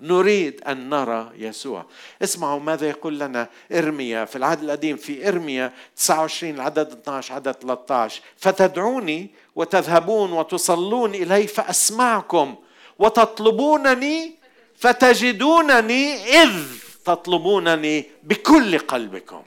نريد 0.00 0.60
أن 0.66 0.90
نرى 0.90 1.32
يسوع. 1.38 1.86
اسمعوا 2.22 2.60
ماذا 2.60 2.88
يقول 2.88 3.18
لنا 3.18 3.48
إرميا 3.72 4.24
في 4.24 4.36
العهد 4.36 4.62
القديم. 4.62 4.96
في 4.96 5.28
إرميا 5.28 5.72
29 5.96 6.54
العدد 6.54 6.92
12 6.92 7.34
عدد 7.34 7.52
13 7.52 8.22
فتدعوني 8.36 9.30
وتذهبون 9.56 10.32
وتصلون 10.32 11.14
إلي 11.14 11.46
فأسمعكم 11.46 12.54
وتطلبونني 12.98 14.34
فتجدونني 14.76 16.14
إذ 16.42 16.66
تطلبونني 17.04 18.10
بكل 18.22 18.78
قلبكم. 18.78 19.42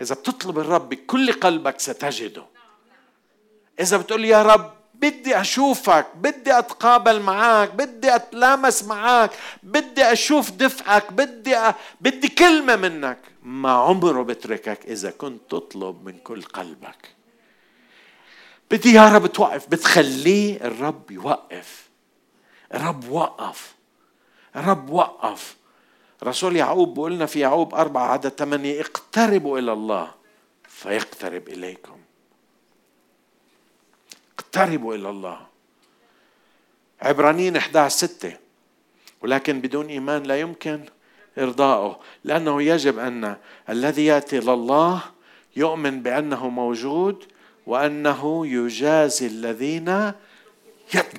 إذا 0.00 0.14
بتطلب 0.14 0.58
الرب 0.58 0.88
بكل 0.88 1.32
قلبك 1.32 1.80
ستجده. 1.80 2.44
إذا 3.80 3.96
بتقول 3.96 4.24
يا 4.24 4.42
رب 4.42 4.72
بدي 4.94 5.40
أشوفك 5.40 6.06
بدي 6.14 6.58
أتقابل 6.58 7.20
معك 7.20 7.74
بدي 7.74 8.14
أتلامس 8.14 8.84
معك 8.84 9.30
بدي 9.62 10.12
أشوف 10.12 10.50
دفعك 10.50 11.12
بدي 11.12 11.56
أ... 11.56 11.74
بدي 12.00 12.28
كلمة 12.28 12.76
منك. 12.76 13.18
ما 13.42 13.70
عمره 13.70 14.22
بتركك 14.22 14.86
إذا 14.86 15.10
كنت 15.10 15.40
تطلب 15.50 16.04
من 16.04 16.18
كل 16.18 16.42
قلبك. 16.42 17.19
بدي 18.70 18.92
يا 18.92 19.08
رب 19.08 19.26
توقف. 19.26 19.66
بتخليه 19.68 20.56
الرب 20.56 21.10
يوقف. 21.10 21.88
الرب 22.74 23.10
وقف. 23.10 23.74
الرب 24.56 24.90
وقف. 24.90 25.56
رسول 26.22 26.56
يعقوب 26.56 26.94
بيقول 26.94 27.28
في 27.28 27.40
يعقوب 27.40 27.74
أربعة 27.74 28.12
عدد 28.12 28.28
ثمانية 28.28 28.80
اقتربوا 28.80 29.58
إلى 29.58 29.72
الله 29.72 30.10
فيقترب 30.68 31.48
إليكم. 31.48 31.96
اقتربوا 34.38 34.94
إلى 34.94 35.10
الله. 35.10 35.46
عبرانيين 37.02 37.56
11 37.56 37.92
ستة. 37.96 38.36
ولكن 39.22 39.60
بدون 39.60 39.86
إيمان 39.86 40.22
لا 40.22 40.40
يمكن 40.40 40.84
إرضائه 41.38 42.00
لأنه 42.24 42.62
يجب 42.62 42.98
أن 42.98 43.36
الذي 43.68 44.06
يأتي 44.06 44.40
لله 44.40 45.02
يؤمن 45.56 46.02
بأنه 46.02 46.48
موجود 46.48 47.24
وأنه 47.66 48.46
يجازي 48.46 49.26
الذين 49.26 50.12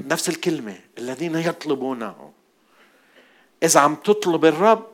نفس 0.07 0.29
الكلمة 0.29 0.79
الذين 0.97 1.35
يطلبونه. 1.35 2.31
إذا 3.63 3.79
عم 3.79 3.95
تطلب 3.95 4.45
الرب 4.45 4.87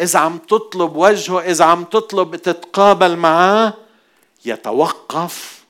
إذا 0.00 0.18
عم 0.18 0.38
تطلب 0.38 0.96
وجهه 0.96 1.40
إذا 1.40 1.64
عم 1.64 1.84
تطلب 1.84 2.36
تتقابل 2.36 3.16
معاه 3.16 3.74
يتوقف 4.44 5.64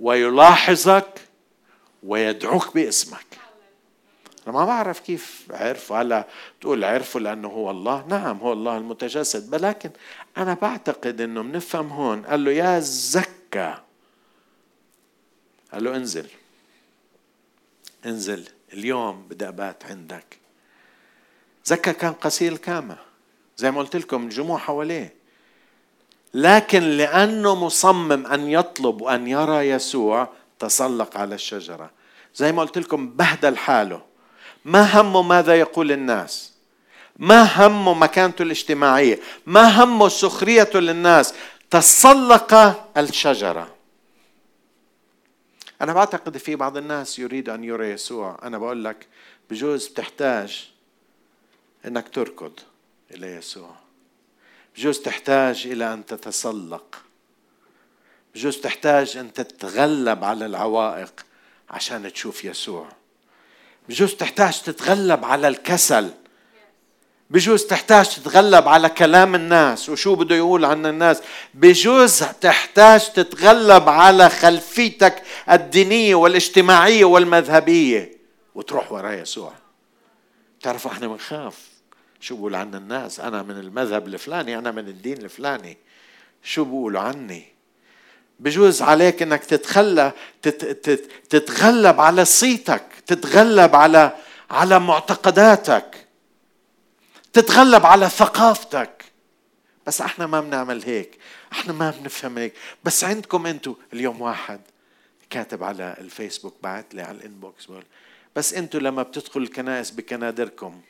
ويلاحظك 0.00 1.20
ويدعوك 2.02 2.74
باسمك. 2.74 3.26
أنا 4.46 4.54
ما 4.54 4.64
بعرف 4.64 5.00
كيف 5.00 5.46
عرفوا. 5.50 5.96
هلا 5.96 6.26
تقول 6.60 6.84
عرفوا 6.84 7.20
لأنه 7.20 7.48
هو 7.48 7.70
الله. 7.70 8.04
نعم 8.08 8.38
هو 8.38 8.52
الله 8.52 8.76
المتجسد. 8.76 9.54
ولكن 9.54 9.90
أنا 10.36 10.54
بعتقد 10.54 11.20
أنه 11.20 11.42
بنفهم 11.42 11.88
هون. 11.88 12.22
قال 12.22 12.44
له 12.44 12.50
يا 12.50 12.80
زكا. 12.80 13.82
قال 15.72 15.84
له 15.84 15.96
انزل. 15.96 16.26
انزل 18.06 18.48
اليوم 18.72 19.22
بدي 19.28 19.48
أبات 19.48 19.84
عندك. 19.84 20.38
زكا 21.64 21.92
كان 21.92 22.12
قصير 22.12 22.52
الكامة 22.52 22.96
زي 23.56 23.70
ما 23.70 23.78
قلت 23.78 23.96
لكم 23.96 24.24
الجموع 24.24 24.58
حواليه. 24.58 25.14
لكن 26.34 26.82
لأنه 26.82 27.54
مصمم 27.54 28.26
أن 28.26 28.48
يطلب 28.48 29.00
وأن 29.00 29.26
يرى 29.26 29.68
يسوع 29.68 30.28
تسلق 30.58 31.16
على 31.16 31.34
الشجرة. 31.34 31.90
زي 32.34 32.52
ما 32.52 32.62
قلت 32.62 32.78
لكم 32.78 33.10
بهدل 33.10 33.56
حاله. 33.56 34.02
ما 34.64 35.00
همه 35.00 35.22
ماذا 35.22 35.54
يقول 35.54 35.92
الناس؟ 35.92 36.52
ما 37.16 37.66
همه 37.66 37.94
مكانته 37.94 38.42
الاجتماعية؟ 38.42 39.20
ما 39.46 39.82
همه 39.82 40.08
سخريته 40.08 40.80
للناس؟ 40.80 41.34
تسلق 41.70 42.54
الشجرة. 42.96 43.71
أنا 45.82 45.92
بعتقد 45.92 46.36
في 46.36 46.56
بعض 46.56 46.76
الناس 46.76 47.18
يريد 47.18 47.48
أن 47.48 47.64
يرى 47.64 47.90
يسوع. 47.90 48.38
أنا 48.42 48.58
بقول 48.58 48.84
لك 48.84 49.06
بجوز 49.50 49.88
بتحتاج 49.88 50.72
أنك 51.86 52.08
تركض 52.08 52.52
إلى 53.10 53.26
يسوع. 53.26 53.76
بجوز 54.76 54.98
تحتاج 54.98 55.66
إلى 55.66 55.92
أن 55.92 56.06
تتسلق. 56.06 57.02
بجوز 58.34 58.60
تحتاج 58.60 59.16
أن 59.16 59.32
تتغلب 59.32 60.24
على 60.24 60.46
العوائق 60.46 61.26
عشان 61.70 62.12
تشوف 62.12 62.44
يسوع. 62.44 62.88
بجوز 63.88 64.14
تحتاج 64.14 64.62
تتغلب 64.62 65.24
على 65.24 65.48
الكسل 65.48 66.10
بجوز 67.32 67.64
تحتاج 67.64 68.08
تتغلب 68.08 68.68
على 68.68 68.88
كلام 68.88 69.34
الناس. 69.34 69.88
وشو 69.88 70.14
بده 70.14 70.36
يقول 70.36 70.64
عن 70.64 70.86
الناس؟ 70.86 71.22
بجوز 71.54 72.24
تحتاج 72.40 73.12
تتغلب 73.12 73.88
على 73.88 74.28
خلفيتك 74.28 75.22
الدينية 75.50 76.14
والاجتماعية 76.14 77.04
والمذهبية. 77.04 78.12
وتروح 78.54 78.92
وراء 78.92 79.12
يسوع. 79.12 79.52
تعرفوا 80.62 80.90
إحنا 80.90 81.06
بنخاف. 81.08 81.58
شو 82.20 82.36
بقول 82.36 82.54
عن 82.54 82.74
الناس؟ 82.74 83.20
أنا 83.20 83.42
من 83.42 83.58
المذهب 83.58 84.06
الفلاني 84.06 84.58
أنا 84.58 84.70
من 84.70 84.88
الدين 84.88 85.18
الفلاني. 85.18 85.78
شو 86.42 86.64
بقولوا 86.64 87.00
عني؟ 87.00 87.48
بجوز 88.40 88.82
عليك 88.82 89.22
إنك 89.22 89.44
تتخلى 89.44 90.12
تتغلب 91.30 92.00
على 92.00 92.24
صيتك 92.24 92.84
تتغلب 93.06 93.76
على 93.76 94.12
على 94.50 94.80
معتقداتك. 94.80 96.01
تتغلب 97.32 97.86
على 97.86 98.08
ثقافتك. 98.08 99.04
بس 99.86 100.00
إحنا 100.00 100.26
ما 100.26 100.40
بنعمل 100.40 100.82
هيك. 100.84 101.18
إحنا 101.52 101.72
ما 101.72 101.90
بنفهم 101.90 102.38
هيك. 102.38 102.54
بس 102.84 103.04
عندكم 103.04 103.46
أنتم 103.46 103.74
اليوم 103.92 104.20
واحد 104.20 104.60
كاتب 105.30 105.64
على 105.64 105.96
الفيسبوك 105.98 106.56
بعت 106.62 106.94
لي 106.94 107.02
على 107.02 107.18
الانبوكس 107.18 107.66
بقول 107.66 107.84
بس 108.36 108.54
أنتم 108.54 108.78
لما 108.78 109.02
بتدخلوا 109.02 109.46
الكنائس 109.46 109.90
بكنادركم 109.90 110.80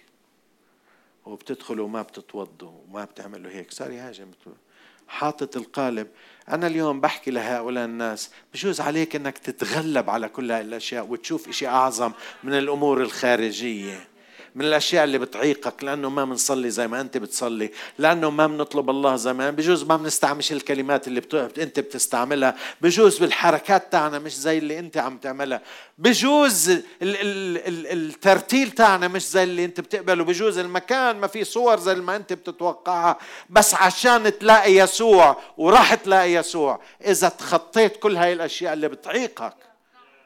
وبتدخلوا 1.27 1.85
وما 1.85 2.03
بتتوضوا 2.03 2.71
وما 2.89 3.05
بتعملوا 3.05 3.51
هيك. 3.51 3.73
صار 3.73 3.91
يهاجم 3.91 4.31
حاطط 5.09 5.57
القالب. 5.57 6.09
أنا 6.49 6.67
اليوم 6.67 7.01
بحكي 7.01 7.31
لهؤلاء 7.31 7.85
الناس 7.85 8.31
بجوز 8.55 8.81
عليك 8.81 9.17
أنك 9.17 9.39
تتغلب 9.39 10.11
على 10.11 10.29
كل 10.29 10.53
هاي 10.53 10.61
الأشياء 10.61 11.07
وتشوف 11.07 11.49
إشي 11.49 11.67
أعظم 11.67 12.13
من 12.45 12.55
الأمور 12.55 13.03
الخارجية. 13.03 14.09
من 14.55 14.65
الأشياء 14.65 15.05
اللي 15.05 15.19
بتعيقك 15.19 15.85
لأنه 15.85 16.11
ما 16.11 16.25
بنصلي 16.25 16.71
زي 16.71 16.89
ما 16.89 17.01
أنت 17.01 17.17
بتصلي 17.19 17.71
لأنه 17.99 18.31
ما 18.31 18.47
بنطلب 18.47 18.91
الله 18.91 19.17
زي 19.17 19.33
ما 19.33 19.51
بجوز 19.51 19.83
ما 19.85 19.97
بنستعمل 19.97 20.45
الكلمات 20.51 21.09
اللي 21.09 21.21
بت... 21.21 21.35
أنت 21.59 21.81
بتستعملها 21.81 22.57
بجوز 22.81 23.19
بالحركات 23.19 23.93
تاعنا 23.93 24.19
مش 24.19 24.37
زي 24.37 24.59
اللي 24.59 24.79
أنت 24.79 24.97
عم 24.97 25.19
تعملها 25.19 25.61
بجوز 25.99 26.71
ال... 26.71 26.83
ال... 27.03 27.17
ال... 27.69 27.87
الترتيل 27.87 28.71
تاعنا 28.71 29.09
مش 29.09 29.29
زي 29.31 29.43
اللي 29.43 29.65
أنت 29.65 29.81
بتقبله 29.81 30.25
بجوز 30.25 30.59
المكان 30.59 31.17
ما 31.17 31.27
في 31.27 31.45
صور 31.45 31.79
زي 31.79 31.95
ما 31.95 32.17
أنت 32.17 32.33
بتتوقعها 32.33 33.19
بس 33.51 33.75
عشان 33.75 34.39
تلاقي 34.39 34.73
يسوع 34.73 35.37
وراح 35.59 35.95
تلاقي 35.95 36.33
يسوع 36.33 36.81
إذا 37.07 37.29
تخطيت 37.29 37.97
كل 37.97 38.17
هاي 38.17 38.33
الأشياء 38.33 38.73
اللي 38.73 38.89
بتعيقك 38.89 39.55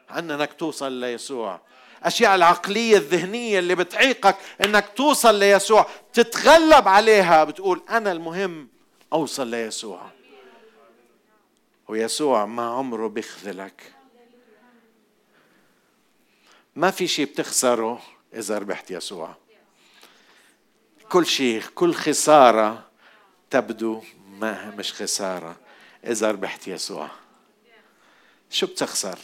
عن 0.09 0.31
انك 0.31 0.53
توصل 0.53 0.91
ليسوع. 0.91 1.59
الأشياء 2.01 2.35
العقلية 2.35 2.97
الذهنية 2.97 3.59
اللي 3.59 3.75
بتعيقك 3.75 4.37
إنك 4.61 4.89
توصل 4.95 5.35
ليسوع. 5.35 5.87
تتغلب 6.13 6.87
عليها 6.87 7.43
بتقول 7.43 7.83
أنا 7.89 8.11
المهم 8.11 8.67
أوصل 9.13 9.47
ليسوع. 9.47 10.01
ويسوع 11.87 12.45
ما 12.45 12.69
عمره 12.69 13.07
بيخذلك. 13.07 13.93
ما 16.75 16.91
في 16.91 17.07
شيء 17.07 17.25
بتخسره 17.25 18.01
إذا 18.33 18.57
ربحت 18.57 18.91
يسوع. 18.91 19.35
كل 21.09 21.25
شيء 21.25 21.63
كل 21.75 21.93
خسارة 21.93 22.87
تبدو 23.49 24.03
ما 24.39 24.69
مش 24.69 24.93
خسارة 24.93 25.55
إذا 26.05 26.31
ربحت 26.31 26.67
يسوع. 26.67 27.09
شو 28.49 28.65
بتخسر؟ 28.65 29.19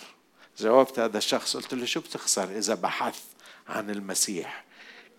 جاوبت 0.58 1.00
هذا 1.00 1.18
الشخص 1.18 1.58
قلت 1.58 1.74
له 1.74 1.86
شو 1.86 2.00
بتخسر 2.00 2.58
إذا 2.58 2.76
بحث 2.76 3.24
عن 3.68 3.89
المسيح؟ 3.89 4.63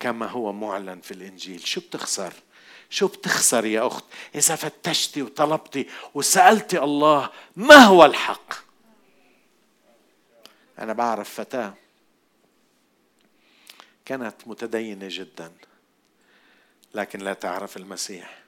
كما 0.01 0.27
هو 0.27 0.53
معلن 0.53 1.01
في 1.01 1.11
الإنجيل 1.11 1.67
شو 1.67 1.81
بتخسر؟ 1.81 2.33
شو 2.91 3.07
بتخسر 3.07 3.67
يا 3.67 3.87
أخت؟ 3.87 4.05
إذا 4.35 4.57
فتشتي 4.57 5.23
وطلبتي 5.23 5.89
وسألتي 6.15 6.79
الله 6.79 7.31
ما 7.57 7.77
هو 7.77 8.05
الحق؟ 8.05 8.55
أنا 10.79 10.93
بعرف 10.93 11.35
فتاة 11.35 11.75
كانت 14.05 14.35
متدينة 14.47 15.07
جدا 15.11 15.53
لكن 16.95 17.19
لا 17.19 17.33
تعرف 17.33 17.77
المسيح. 17.77 18.43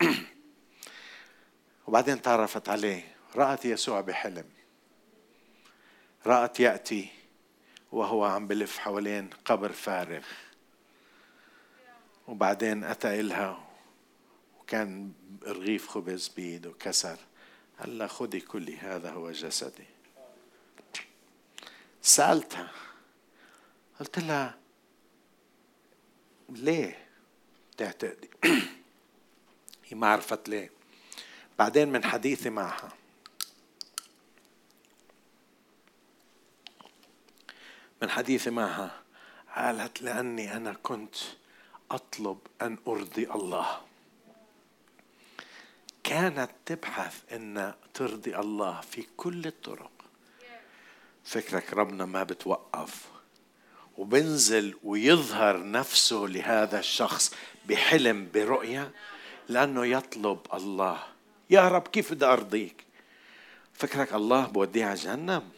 وبعدين 1.86 2.22
تعرفت 2.22 2.68
عليه 2.68 3.14
رأت 3.36 3.64
يسوع 3.64 4.00
بحلم. 4.00 4.57
رأت 6.28 6.60
يأتي 6.60 7.08
وهو 7.92 8.24
عم 8.24 8.46
بلف 8.46 8.78
حوالين 8.78 9.30
قبر 9.44 9.72
فارغ. 9.72 10.24
وبعدين 12.26 12.84
أتى 12.84 13.20
إلها 13.20 13.68
وكان 14.60 15.12
رغيف 15.46 15.88
خبز 15.88 16.28
بيده 16.28 16.72
كسر 16.80 17.18
قال 17.80 17.98
لها 17.98 18.06
خذي 18.06 18.40
كلي 18.40 18.76
هذا 18.76 19.10
هو 19.10 19.30
جسدي. 19.30 19.86
سألتها 22.02 22.70
قلت 24.00 24.18
لها 24.18 24.58
ليه؟ 26.48 27.06
تعتقدي 27.76 28.30
هي 29.86 29.96
ما 29.96 30.06
عرفت 30.06 30.48
ليه. 30.48 30.70
بعدين 31.58 31.88
من 31.88 32.04
حديثي 32.04 32.50
معها 32.50 32.97
من 38.02 38.10
حديثي 38.10 38.50
معها 38.50 39.02
قالت 39.56 40.02
لأني 40.02 40.56
أنا 40.56 40.76
كنت 40.82 41.16
أطلب 41.90 42.38
أن 42.62 42.78
أرضي 42.88 43.30
الله. 43.30 43.80
كانت 46.04 46.50
تبحث 46.66 47.32
أن 47.32 47.74
ترضي 47.94 48.36
الله 48.36 48.80
في 48.80 49.06
كل 49.16 49.46
الطرق. 49.46 49.90
فكرك 51.24 51.74
ربنا 51.74 52.04
ما 52.04 52.22
بتوقف 52.22 53.04
وبنزل 53.98 54.74
ويظهر 54.84 55.70
نفسه 55.70 56.16
لهذا 56.16 56.78
الشخص 56.78 57.34
بحلم 57.68 58.28
برؤية 58.34 58.92
لأنه 59.48 59.86
يطلب 59.86 60.38
الله. 60.54 60.98
يا 61.50 61.68
رب 61.68 61.88
كيف 61.88 62.12
بدي 62.12 62.24
أرضيك؟ 62.24 62.84
فكرك 63.74 64.14
الله 64.14 64.46
بوديه 64.46 64.84
على 64.84 64.94
جهنم. 64.94 65.57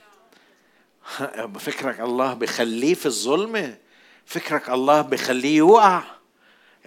فكرك 1.58 2.00
الله 2.00 2.34
بخليه 2.34 2.94
في 2.94 3.06
الظلمة 3.06 3.76
فكرك 4.26 4.70
الله 4.70 5.00
بخليه 5.00 5.56
يوقع. 5.56 6.02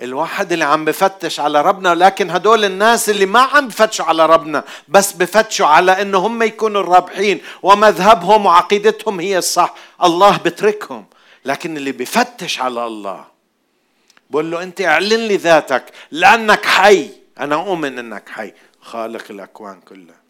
الواحد 0.01 0.51
اللي 0.51 0.65
عم 0.65 0.85
بفتش 0.85 1.39
على 1.39 1.61
ربنا 1.61 1.95
لكن 1.95 2.31
هدول 2.31 2.65
الناس 2.65 3.09
اللي 3.09 3.25
ما 3.25 3.39
عم 3.39 3.67
بفتشوا 3.67 4.05
على 4.05 4.25
ربنا 4.25 4.63
بس 4.87 5.11
بفتشوا 5.13 5.67
على 5.67 6.01
إنه 6.01 6.17
هم 6.17 6.43
يكونوا 6.43 6.81
الرابحين 6.81 7.41
ومذهبهم 7.63 8.45
وعقيدتهم 8.45 9.19
هي 9.19 9.37
الصح. 9.37 9.73
الله 10.03 10.37
بتركهم 10.37 11.05
لكن 11.45 11.77
اللي 11.77 11.91
بفتش 11.91 12.59
على 12.59 12.87
الله 12.87 13.25
بقول 14.29 14.51
له 14.51 14.63
أنت 14.63 14.81
اعلن 14.81 15.27
لي 15.27 15.37
ذاتك 15.37 15.85
لأنك 16.11 16.65
حي. 16.65 17.09
أنا 17.39 17.55
أؤمن 17.55 17.99
إنك 17.99 18.29
حي. 18.29 18.53
خالق 18.81 19.23
الأكوان 19.29 19.81
كلها 19.81 20.21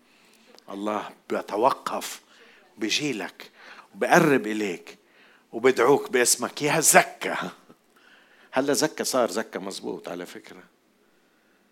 الله 0.71 1.09
بيتوقف 1.29 2.21
بيجيلك. 2.77 3.51
بقرب 3.95 4.47
إليك 4.47 4.97
وبدعوك 5.51 6.11
باسمك. 6.11 6.61
يا 6.61 6.79
زكا. 6.79 7.51
هلا 8.51 8.73
زكا 8.73 9.03
صار 9.03 9.31
زكا 9.31 9.59
مزبوط 9.59 10.09
على 10.09 10.25
فكرة. 10.25 10.63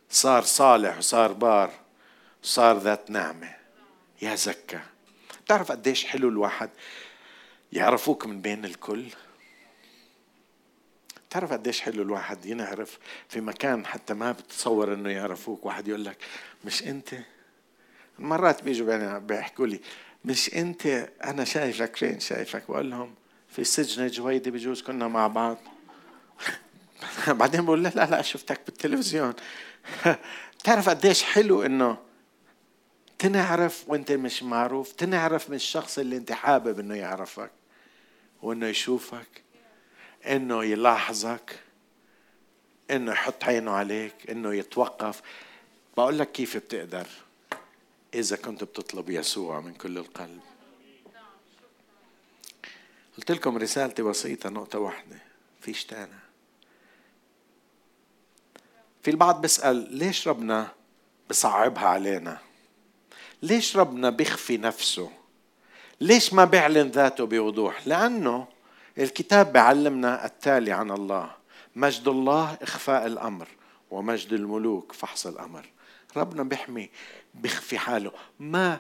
صار 0.10 0.44
صالح 0.44 0.98
وصار 0.98 1.32
بار 1.32 1.72
صار 2.44 2.78
ذات 2.78 3.12
نعمة. 3.12 3.56
يا 4.22 4.36
زكا. 4.36 4.82
بتعرف 5.46 5.72
قديش 5.72 6.06
حلو 6.06 6.30
الواحد 6.30 6.70
يعرفوك 7.72 8.26
من 8.26 8.42
بين 8.42 8.66
الكل؟ 8.66 9.06
تعرف 11.30 11.54
قديش 11.54 11.82
حلو 11.82 12.04
الواحد 12.04 12.46
ينعرف 12.46 13.00
في 13.30 13.42
مكان 13.42 13.86
حتى 13.86 14.14
ما 14.14 14.32
بتصور 14.32 14.94
إنه 14.94 15.10
يعرفوك. 15.10 15.66
واحد 15.66 15.88
يقول 15.88 16.06
لك 16.06 16.18
مش 16.66 16.84
أنت؟ 16.84 17.16
مرات 18.20 18.64
بيجوا 18.64 19.18
بيحكوا 19.18 19.68
لي 19.68 19.80
مش 20.26 20.54
انت 20.54 20.86
أنا 21.24 21.44
شايفك 21.44 21.96
فين؟ 21.96 22.20
شايفك؟ 22.20 22.64
بقول 22.70 22.92
لهم 22.92 23.16
في 23.50 23.64
سجن 23.64 24.08
جويدي 24.08 24.52
بجوز 24.52 24.82
كنا 24.82 25.08
مع 25.08 25.28
بعض. 25.28 25.58
بعدين 27.28 27.66
بقول 27.66 27.84
لا 27.84 27.92
لا 27.96 28.06
لا 28.06 28.22
شفتك 28.22 28.62
بالتلفزيون. 28.66 29.34
تعرف 30.64 30.90
قديش 30.90 31.24
حلو 31.24 31.64
إنه 31.64 31.98
تنعرف 33.20 33.84
وانت 33.88 34.12
مش 34.12 34.44
معروف 34.44 34.92
تنعرف 34.92 35.50
من 35.50 35.56
الشخص 35.56 36.00
اللي 36.00 36.18
انت 36.18 36.32
حابب 36.32 36.80
إنه 36.80 36.96
يعرفك 36.96 37.52
وإنه 38.42 38.68
يشوفك 38.68 39.44
إنه 40.28 40.64
يلاحظك 40.64 41.60
إنه 42.92 43.12
يحط 43.12 43.44
عينه 43.44 43.72
عليك 43.72 44.30
إنه 44.30 44.54
يتوقف. 44.54 45.22
بقول 45.98 46.20
لك 46.20 46.32
كيف 46.32 46.58
بتقدر. 46.58 47.08
إذا 48.14 48.36
كنت 48.36 48.64
بتطلب 48.64 49.10
يسوع 49.10 49.60
من 49.60 49.74
كل 49.74 49.98
القلب. 49.98 50.40
قلت 53.18 53.32
لكم 53.32 53.58
رسالتي 53.58 54.02
بسيطة 54.02 54.50
نقطة 54.50 54.80
واحدة. 54.80 55.18
فيش 55.62 55.86
تاني. 55.86 56.20
في 59.04 59.12
البعض 59.12 59.42
بيسأل 59.42 59.96
ليش 59.98 60.28
ربنا 60.28 60.72
بصعبها 61.30 61.88
علينا؟ 61.88 62.38
ليش 63.42 63.78
ربنا 63.78 64.10
بيخفي 64.10 64.58
نفسه؟ 64.58 65.12
ليش 66.02 66.34
ما 66.34 66.46
بيعلن 66.46 66.88
ذاته 66.88 67.26
بوضوح؟ 67.26 67.88
لأنه 67.88 68.48
الكتاب 68.98 69.54
بيعلمنا 69.54 70.26
التالي 70.26 70.72
عن 70.72 70.92
الله. 70.92 71.36
مجد 71.76 72.08
الله 72.08 72.58
إخفاء 72.62 73.06
الأمر 73.06 73.48
ومجد 73.92 74.34
الملوك 74.34 74.92
فحص 74.92 75.28
الأمر. 75.28 75.70
ربنا 76.18 76.44
بيحمي 76.44 76.90
بيخفي 77.34 77.78
حاله. 77.78 78.12
ما 78.40 78.80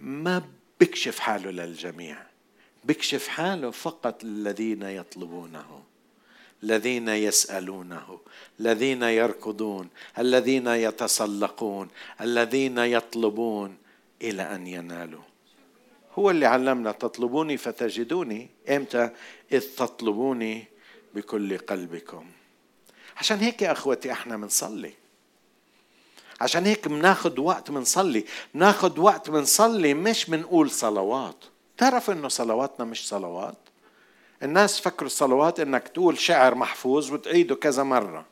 ما 0.00 0.42
بيكشف 0.80 1.18
حاله 1.18 1.50
للجميع. 1.50 2.18
بيكشف 2.84 3.28
حاله 3.28 3.70
فقط 3.70 4.24
للذين 4.24 4.82
يطلبونه 4.82 5.82
الذين 6.62 7.08
يسألونه 7.08 8.20
الذين 8.60 9.02
يركضون 9.02 9.88
الذين 10.18 10.66
يتسلقون 10.66 11.88
الذين 12.20 12.78
يطلبون 12.78 13.76
إلى 14.22 14.42
أن 14.42 14.66
ينالوا. 14.66 15.22
هو 16.14 16.30
اللي 16.30 16.46
علمنا 16.46 16.92
تطلبوني 16.92 17.56
فتجدوني. 17.56 18.48
إمتى؟ 18.68 19.10
إذ 19.52 19.76
تطلبوني 19.76 20.64
بكل 21.14 21.58
قلبكم. 21.58 22.26
عشان 23.16 23.38
هيك 23.38 23.62
يا 23.62 23.72
أخوتي 23.72 24.12
إحنا 24.12 24.36
بنصلي. 24.36 24.92
عشان 26.40 26.66
هيك 26.66 26.88
بناخد 26.88 27.38
وقت 27.38 27.70
بنصلي 27.70 28.24
بناخد 28.54 28.98
وقت 28.98 29.30
بنصلي 29.30 29.94
مش 29.94 30.30
بنقول 30.30 30.70
صلوات. 30.70 31.44
تعرف 31.76 32.10
إنه 32.10 32.28
صلواتنا 32.28 32.84
مش 32.84 33.08
صلوات؟ 33.08 33.56
الناس 34.42 34.80
فكروا 34.80 35.06
الصلوات 35.06 35.60
إنك 35.60 35.88
تقول 35.88 36.18
شعر 36.18 36.54
محفوظ 36.54 37.12
وتعيده 37.12 37.54
كذا 37.54 37.82
مرة. 37.82 38.24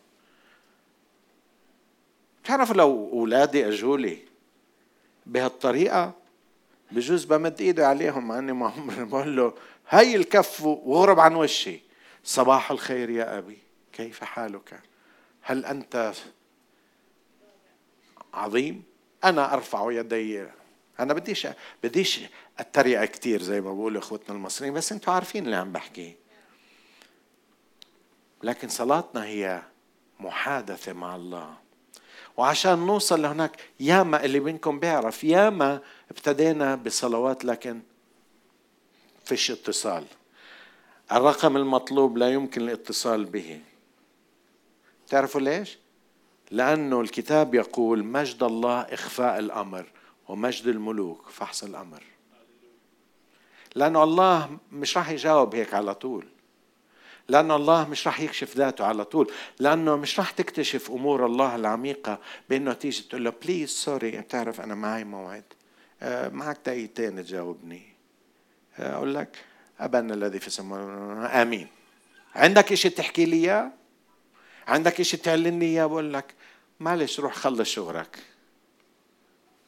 تعرف 2.44 2.72
لو 2.72 3.10
أولادي 3.12 3.68
أجوا 3.68 3.96
لي 3.96 4.18
بهالطريقة 5.26 6.12
بجوز 6.92 7.24
بمد 7.24 7.60
إيدي 7.60 7.84
عليهم 7.84 8.28
مع 8.28 8.38
إني 8.38 8.52
ما 8.52 8.66
هم 8.66 9.04
بقول 9.10 9.36
له 9.36 9.54
هي 9.88 10.16
الكف 10.16 10.62
وغرب 10.62 11.20
عن 11.20 11.34
وشي. 11.34 11.80
صباح 12.24 12.70
الخير 12.70 13.10
يا 13.10 13.38
أبي. 13.38 13.58
كيف 13.92 14.24
حالك؟ 14.24 14.80
هل 15.42 15.64
أنت 15.64 16.12
عظيم. 18.34 18.82
أنا 19.24 19.54
ارفع 19.54 19.92
يدي. 19.92 20.46
أنا 21.00 21.14
بديش 21.14 21.48
بديش 21.82 22.20
أتريق 22.58 23.04
كثير 23.04 23.42
زي 23.42 23.60
ما 23.60 23.72
بقولوا 23.72 24.00
إخوتنا 24.00 24.36
المصريين 24.36 24.74
بس 24.74 24.92
أنتم 24.92 25.12
عارفين 25.12 25.44
اللي 25.44 25.56
عم 25.56 25.72
بحكي. 25.72 26.16
لكن 28.42 28.68
صلاتنا 28.68 29.24
هي 29.24 29.62
محادثة 30.20 30.92
مع 30.92 31.16
الله. 31.16 31.54
وعشان 32.36 32.78
نوصل 32.78 33.22
لهناك 33.22 33.56
ياما 33.80 34.24
اللي 34.24 34.40
منكم 34.40 34.80
بيعرف 34.80 35.24
ياما 35.24 35.80
ابتدينا 36.10 36.74
بصلوات 36.74 37.44
لكن 37.44 37.80
فيش 39.24 39.50
اتصال. 39.50 40.04
الرقم 41.12 41.56
المطلوب 41.56 42.18
لا 42.18 42.32
يمكن 42.32 42.60
الاتصال 42.60 43.24
به. 43.24 43.60
تعرفوا 45.08 45.40
ليش؟ 45.40 45.78
لأنه 46.54 47.00
الكتاب 47.00 47.54
يقول 47.54 48.04
مجد 48.04 48.42
الله 48.42 48.80
إخفاء 48.80 49.38
الأمر 49.38 49.86
ومجد 50.28 50.66
الملوك 50.66 51.28
فحص 51.30 51.64
الأمر. 51.64 52.02
لأنه 53.74 54.02
الله 54.02 54.58
مش 54.72 54.96
راح 54.96 55.10
يجاوب 55.10 55.54
هيك 55.54 55.74
على 55.74 55.94
طول. 55.94 56.26
لأنه 57.28 57.56
الله 57.56 57.88
مش 57.88 58.06
راح 58.06 58.20
يكشف 58.20 58.56
ذاته 58.56 58.84
على 58.84 59.04
طول. 59.04 59.30
لأنه 59.58 59.96
مش 59.96 60.18
راح 60.18 60.30
تكتشف 60.30 60.90
أمور 60.90 61.26
الله 61.26 61.56
العميقة 61.56 62.18
بأنه 62.50 62.72
تيجي 62.72 63.02
تقول 63.02 63.24
له 63.24 63.32
please 63.42 63.70
sorry 63.70 64.10
بتعرف 64.10 64.60
أنا 64.60 64.74
معي 64.74 65.04
موعد. 65.04 65.44
آه، 66.02 66.28
معك 66.28 66.58
دقيقتين 66.66 67.24
تجاوبني. 67.24 67.82
آه، 68.78 68.94
أقول 68.94 69.14
لك 69.14 69.44
أبانا 69.80 70.14
الذي 70.14 70.40
في 70.40 70.46
السماء. 70.46 71.42
آمين. 71.42 71.68
عندك 72.34 72.72
إشي 72.72 72.90
تحكي 72.90 73.24
لي 73.24 73.36
إياه؟ 73.36 73.70
عندك 74.68 75.00
إشي 75.00 75.16
تعلني 75.16 75.66
إياه؟ 75.66 75.86
بقول 75.86 76.12
لك 76.12 76.34
معلش 76.84 77.20
روح 77.20 77.34
خلص 77.34 77.68
شغلك. 77.68 78.18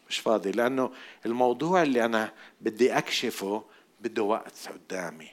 مش 0.09 0.19
فاضي 0.19 0.51
لأنه 0.51 0.93
الموضوع 1.27 1.83
اللي 1.83 2.05
أنا 2.05 2.33
بدي 2.61 2.99
أكشفه 2.99 3.65
بده 4.01 4.23
وقت 4.23 4.69
قدامي. 4.69 5.29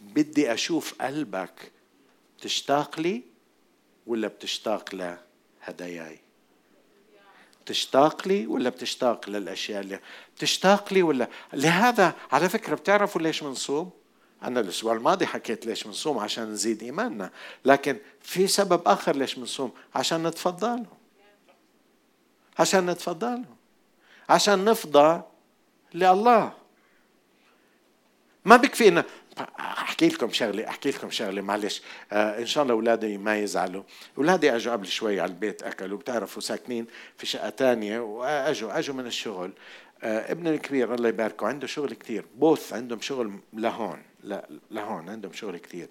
بدي 0.00 0.52
أشوف 0.52 0.94
قلبك 1.02 1.72
تشتاق 2.40 3.00
لي 3.00 3.22
ولا 4.06 4.28
بتشتاق 4.28 4.94
لهداياي؟ 4.94 6.20
بتشتاق 7.64 8.28
لي 8.28 8.46
ولا 8.46 8.70
بتشتاق 8.70 9.30
للأشياء 9.30 9.80
اللي 9.80 10.00
بتشتاق 10.36 10.92
لي 10.92 11.02
ولا 11.02 11.28
لهذا 11.52 12.14
على 12.32 12.48
فكرة 12.48 12.74
بتعرفوا 12.74 13.20
ليش 13.20 13.44
بنصوم 13.44 13.90
أنا 14.42 14.60
الأسبوع 14.60 14.92
الماضي 14.92 15.26
حكيت 15.26 15.66
ليش 15.66 15.84
بنصوم 15.84 16.18
عشان 16.18 16.44
نزيد 16.52 16.82
إيماننا 16.82 17.30
لكن 17.64 17.98
في 18.22 18.46
سبب 18.46 18.82
آخر 18.86 19.16
ليش 19.16 19.34
بنصوم 19.34 19.72
عشان 19.94 20.26
نتفضل 20.26 20.84
عشان 22.58 22.90
نتفضل. 22.90 23.44
عشان 24.28 24.64
نفضى 24.64 25.22
لله. 25.94 26.52
ما 28.44 28.56
بكفي 28.56 28.88
إن 28.88 29.04
أحكي 29.60 30.08
لكم 30.08 30.32
شغلة 30.32 30.68
أحكي 30.68 30.90
لكم 30.90 31.10
شغلة 31.10 31.42
معلش. 31.42 31.82
آه 32.12 32.38
إن 32.38 32.46
شاء 32.46 32.62
الله 32.62 32.74
أولادي 32.74 33.18
ما 33.18 33.38
يزعلوا. 33.38 33.82
أولادي 34.18 34.56
أجوا 34.56 34.72
قبل 34.72 34.86
شوي 34.86 35.20
على 35.20 35.30
البيت 35.30 35.62
أكلوا 35.62 35.98
بتعرفوا 35.98 36.42
ساكنين 36.42 36.86
في 37.16 37.26
شقة 37.26 37.48
تانية 37.48 38.00
وأجوا 38.00 38.78
أجوا 38.78 38.94
من 38.94 39.06
الشغل. 39.06 39.52
آه 40.02 40.32
ابني 40.32 40.50
الكبير 40.50 40.94
الله 40.94 41.08
يباركه 41.08 41.46
عنده 41.46 41.66
شغل 41.66 41.94
كثير 41.94 42.24
بوث 42.34 42.72
عندهم 42.72 43.00
شغل 43.00 43.32
لهون 43.52 44.02
لا 44.22 44.48
لهون 44.70 45.08
عندهم 45.08 45.32
شغل 45.32 45.56
كثير 45.56 45.88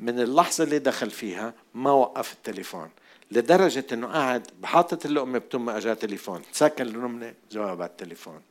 من 0.00 0.20
اللحظة 0.20 0.64
اللي 0.64 0.78
دخل 0.78 1.10
فيها 1.10 1.54
ما 1.74 1.90
وقف 1.90 2.32
التليفون. 2.32 2.90
لدرجة 3.30 3.86
إنه 3.92 4.06
قاعد 4.06 4.50
بحاطط 4.60 5.06
اللقمة 5.06 5.38
بتم 5.38 5.70
اجاه 5.70 5.94
تليفون. 5.94 6.42
سكن 6.52 6.86
اللقمة 6.86 7.34
جواب 7.50 7.82
على 7.82 7.90
التليفون. 7.90 8.42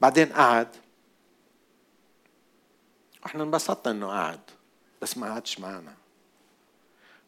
بعدين 0.00 0.26
قعد 0.26 0.68
إحنا 3.26 3.42
انبسطنا 3.42 3.92
إنه 3.92 4.06
قعد 4.06 4.40
بس 5.02 5.18
ما 5.18 5.26
قعدش 5.26 5.60
معنا. 5.60 5.94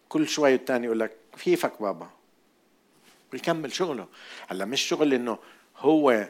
كل 0.09 0.28
شوي 0.28 0.55
الثاني 0.55 0.86
يقول 0.86 1.01
لك 1.01 1.16
كيفك 1.45 1.82
بابا. 1.82 2.11
ويكمل 3.32 3.72
شغله. 3.72 4.07
هلأ 4.49 4.64
مش 4.64 4.80
شغل 4.80 5.14
إنه 5.14 5.38
هو 5.76 6.28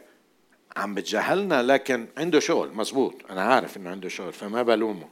عم 0.77 0.95
بتجاهلنا 0.95 1.63
لكن 1.63 2.07
عنده 2.17 2.41
شغل 2.41 2.73
مزبوط. 2.73 3.15
أنا 3.31 3.43
عارف 3.43 3.77
إنه 3.77 3.91
عنده 3.91 4.09
شغل 4.09 4.33
فما 4.33 4.63
بلومه. 4.63 5.09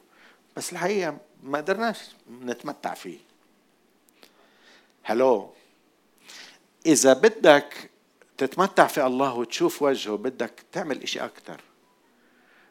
بس 0.56 0.72
الحقيقة 0.72 1.18
ما 1.42 1.58
قدرناش 1.58 1.98
نتمتع 2.42 2.94
فيه. 2.94 3.29
هلو 5.10 5.50
إذا 6.86 7.12
بدك 7.12 7.90
تتمتع 8.38 8.86
في 8.86 9.06
الله 9.06 9.34
وتشوف 9.34 9.82
وجهه 9.82 10.16
بدك 10.16 10.52
تعمل 10.72 11.02
إشي 11.02 11.20
أكثر 11.20 11.60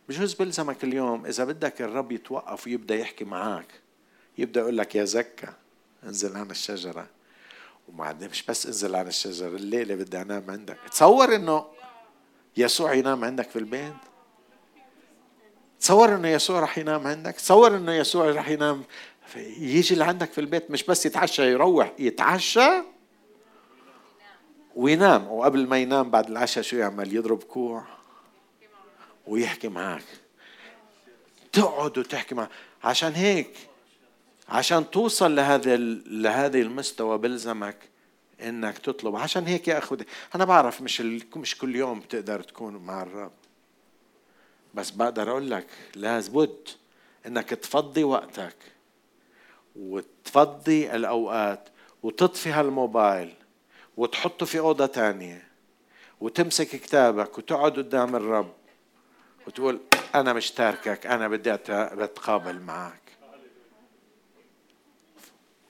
بجوز 0.09 0.33
بلزمك 0.33 0.83
اليوم 0.83 1.25
إذا 1.25 1.43
بدك 1.43 1.81
الرب 1.81 2.11
يتوقف 2.11 2.67
ويبدأ 2.67 2.95
يحكي 2.95 3.25
معك 3.25 3.67
يبدأ 4.37 4.61
يقول 4.61 4.77
لك 4.77 4.95
يا 4.95 5.05
زكا 5.05 5.53
انزل 6.03 6.37
عن 6.37 6.51
الشجرة. 6.51 7.07
وبعدين 7.89 8.29
مش 8.29 8.43
بس 8.43 8.65
انزل 8.65 8.95
عن 8.95 9.07
الشجرة 9.07 9.47
الليلة 9.47 9.95
بدي 9.95 10.21
أنام 10.21 10.51
عندك. 10.51 10.77
تصور 10.91 11.35
إنه 11.35 11.65
يسوع 12.57 12.93
ينام 12.93 13.25
عندك 13.25 13.49
في 13.49 13.59
البيت؟ 13.59 13.93
تصور 15.79 16.15
إنه 16.15 16.27
يسوع 16.27 16.59
رح 16.59 16.77
ينام 16.77 17.07
عندك؟ 17.07 17.35
تصور 17.35 17.75
إنه 17.77 17.93
يسوع 17.93 18.31
رح 18.31 18.49
ينام 18.49 18.83
يجي 19.35 19.95
لعندك 19.95 20.31
في 20.31 20.41
البيت 20.41 20.71
مش 20.71 20.83
بس 20.83 21.05
يتعشى 21.05 21.51
يروح 21.51 21.93
يتعشى 21.99 22.69
وينام. 24.75 25.27
وقبل 25.27 25.67
ما 25.67 25.77
ينام 25.77 26.09
بعد 26.09 26.29
العشاء 26.29 26.63
شو 26.63 26.77
يعمل؟ 26.77 27.15
يضرب 27.15 27.43
كوع 27.43 27.83
ويحكي 29.27 29.67
معك 29.67 30.03
تقعد 31.51 31.97
وتحكي 31.97 32.35
معك 32.35 32.49
عشان 32.83 33.11
هيك 33.11 33.55
عشان 34.49 34.91
توصل 34.91 35.35
لهذا 35.35 35.77
لهذه 35.77 36.61
المستوى 36.61 37.17
بلزمك 37.17 37.77
إنك 38.41 38.77
تطلب. 38.77 39.15
عشان 39.15 39.47
هيك 39.47 39.67
يا 39.67 39.77
أخوتي 39.77 40.05
أنا 40.35 40.45
بعرف 40.45 40.81
مش 40.81 41.01
مش 41.35 41.57
كل 41.57 41.75
يوم 41.75 41.99
بتقدر 41.99 42.41
تكون 42.41 42.75
مع 42.75 43.01
الرب. 43.01 43.31
بس 44.73 44.89
بقدر 44.89 45.31
أقول 45.31 45.51
لك 45.51 45.67
لابد 45.95 46.67
إنك 47.27 47.49
تفضي 47.49 48.03
وقتك. 48.03 48.55
وتفضي 49.79 50.95
الأوقات 50.95 51.69
وتطفي 52.03 52.51
هالموبايل 52.51 53.33
وتحطه 53.97 54.45
في 54.45 54.59
أوضة 54.59 54.85
تانية 54.85 55.47
وتمسك 56.21 56.67
كتابك 56.67 57.37
وتقعد 57.37 57.71
قدام 57.71 58.15
الرب 58.15 58.53
وتقول 59.47 59.79
أنا 60.15 60.33
مش 60.33 60.51
تاركك 60.51 61.05
أنا 61.05 61.27
بدي 61.27 61.53
أتقابل 61.53 62.59
معك 62.59 63.01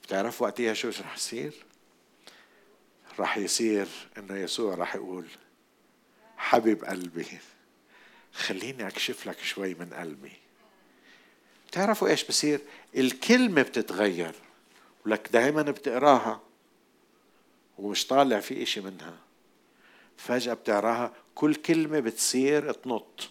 بتعرف 0.02 0.42
وقتها 0.42 0.74
شو 0.74 0.88
رح 0.88 1.16
يصير؟ 1.16 1.52
راح 3.18 3.36
يصير 3.36 3.88
إنه 4.18 4.36
يسوع 4.36 4.74
راح 4.74 4.94
يقول 4.94 5.26
حبيب 6.36 6.84
قلبي 6.84 7.38
خليني 8.32 8.86
أكشف 8.86 9.26
لك 9.26 9.38
شوي 9.38 9.74
من 9.74 9.94
قلبي 9.94 10.32
تعرفوا 11.72 12.08
إيش 12.08 12.24
بصير؟ 12.24 12.60
الكلمة 12.96 13.62
بتتغير. 13.62 14.34
ولك 15.06 15.28
دائما 15.32 15.62
بتقراها 15.62 16.40
ومش 17.78 18.06
طالع 18.06 18.40
في 18.40 18.62
إشي 18.62 18.80
منها. 18.80 19.16
فجأة 20.16 20.54
بتقراها 20.54 21.12
كل 21.34 21.54
كلمة 21.54 22.00
بتصير 22.00 22.72
تنط 22.72 23.28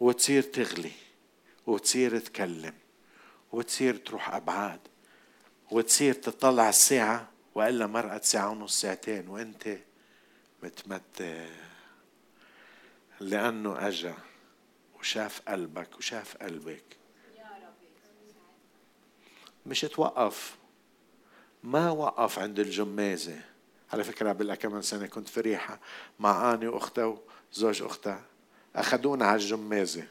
وتصير 0.00 0.42
تغلي 0.42 0.92
وتصير 1.66 2.18
تكلم 2.18 2.74
وتصير 3.52 3.96
تروح 3.96 4.34
أبعاد 4.34 4.80
وتصير 5.70 6.14
تطلع 6.14 6.68
الساعة 6.68 7.28
وإلا 7.54 7.86
مرقت 7.86 8.24
ساعة 8.24 8.50
ونص 8.50 8.80
ساعتين 8.80 9.28
وأنت 9.28 9.76
متمتع. 10.62 11.46
لأنه 13.20 13.88
أجا 13.88 14.14
وشاف 15.00 15.40
قلبك 15.48 15.98
وشاف 15.98 16.36
قلبك. 16.36 16.84
مش 19.66 19.80
توقف 19.80 20.56
ما 21.62 21.90
وقف 21.90 22.38
عند 22.38 22.58
الجمازة. 22.58 23.40
على 23.92 24.04
فكرة 24.04 24.28
قبل 24.28 24.54
كم 24.54 24.80
سنة 24.80 25.06
كنت 25.06 25.28
في 25.28 25.40
ريحة 25.40 25.80
مع 26.18 26.54
أني 26.54 26.68
وأختها 26.68 27.18
وزوج 27.52 27.82
أختها 27.82 28.22
أخذونا 28.76 29.26
على 29.26 29.36
الجمازة. 29.36 30.06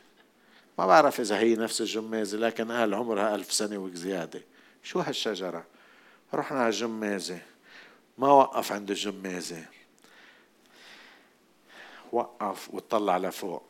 ما 0.77 0.85
بعرف 0.85 1.19
إذا 1.19 1.37
هي 1.39 1.55
نفس 1.55 1.81
الجمازة 1.81 2.37
لكن 2.37 2.71
قال 2.71 2.93
عمرها 2.93 3.35
ألف 3.35 3.53
سنة 3.53 3.77
وزيادة 3.77 4.41
شو 4.83 4.99
هالشجرة؟ 4.99 5.65
رحنا 6.33 6.59
على 6.59 6.69
الجمازة. 6.69 7.39
ما 8.17 8.31
وقف 8.31 8.71
عند 8.71 8.91
الجمازة. 8.91 9.65
وقف 12.11 12.73
وطلع 12.73 13.17
لفوق. 13.17 13.68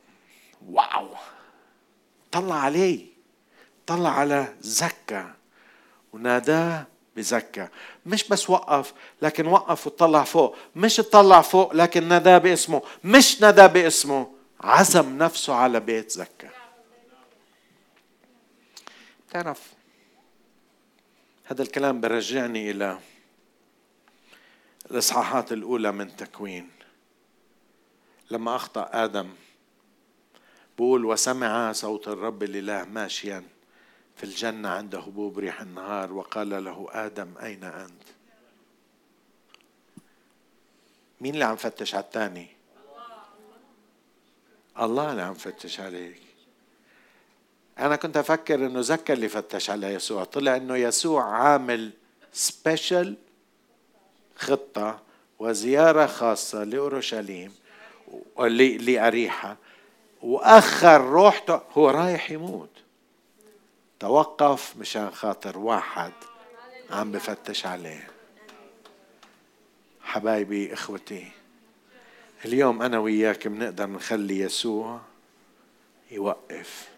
واو. 0.67 1.15
طلع 2.31 2.55
عليه 2.55 3.05
طلع 3.87 4.09
على 4.09 4.55
زكا. 4.61 5.33
وناداه 6.13 6.87
بزكا. 7.15 7.69
مش 8.05 8.27
بس 8.27 8.49
وقف 8.49 8.93
لكن 9.21 9.47
وقف 9.47 9.87
وطلع 9.87 10.23
فوق. 10.23 10.55
مش 10.75 10.97
طلع 10.97 11.41
فوق 11.41 11.73
لكن 11.73 12.07
ناداه 12.07 12.37
باسمه. 12.37 12.81
مش 13.03 13.41
ناداه 13.41 13.67
باسمه. 13.67 14.31
عزم 14.61 15.17
نفسه 15.17 15.53
على 15.53 15.79
بيت 15.79 16.11
زكا. 16.11 16.49
تعرف 19.31 19.73
هذا 21.45 21.61
الكلام 21.61 22.01
برجعني 22.01 22.71
إلى 22.71 22.99
الإصحاحات 24.91 25.51
الأولى 25.51 25.91
من 25.91 26.15
تكوين. 26.15 26.69
لما 28.31 28.55
أخطأ 28.55 28.89
آدم 28.93 29.29
بقول 30.79 31.05
وسمع 31.05 31.71
صوت 31.71 32.07
الرب 32.07 32.43
الإله 32.43 32.83
ماشيا 32.83 33.43
في 34.15 34.23
الجنة 34.23 34.69
عند 34.69 34.95
هبوب 34.95 35.39
ريح 35.39 35.61
النهار 35.61 36.13
وقال 36.13 36.63
له 36.63 36.87
آدم 36.91 37.37
أين 37.43 37.63
أنت؟ 37.63 38.03
مين 41.21 41.33
اللي 41.33 41.45
عم 41.45 41.55
فتش 41.55 41.95
على 41.95 42.03
الثاني 42.03 42.47
الله 44.79 45.11
اللي 45.11 45.21
عم 45.21 45.33
فتش 45.33 45.79
عليك. 45.79 46.21
أنا 47.79 47.95
كنت 47.95 48.17
أفكر 48.17 48.55
إنه 48.55 48.81
زكى 48.81 49.13
اللي 49.13 49.29
فتش 49.29 49.69
على 49.69 49.93
يسوع. 49.93 50.23
طلع 50.23 50.55
إنه 50.55 50.75
يسوع 50.75 51.23
عامل 51.23 51.91
سبيشل 52.33 53.15
خطة 54.35 54.99
وزيارة 55.39 56.05
خاصة 56.05 56.63
لأورشليم 56.63 57.53
لأريحة. 58.79 59.57
وأخر 60.21 61.01
روحته 61.01 61.61
هو 61.71 61.89
رايح 61.89 62.31
يموت. 62.31 62.69
توقف 63.99 64.77
مشان 64.77 65.11
خاطر 65.11 65.57
واحد 65.57 66.11
عم 66.91 67.11
بفتش 67.11 67.65
عليه. 67.65 68.07
حبايبي 70.01 70.73
إخوتي 70.73 71.31
اليوم 72.45 72.81
أنا 72.81 72.99
وياك 72.99 73.47
بنقدر 73.47 73.85
نخلي 73.85 74.39
يسوع 74.39 75.01
يوقف 76.11 76.89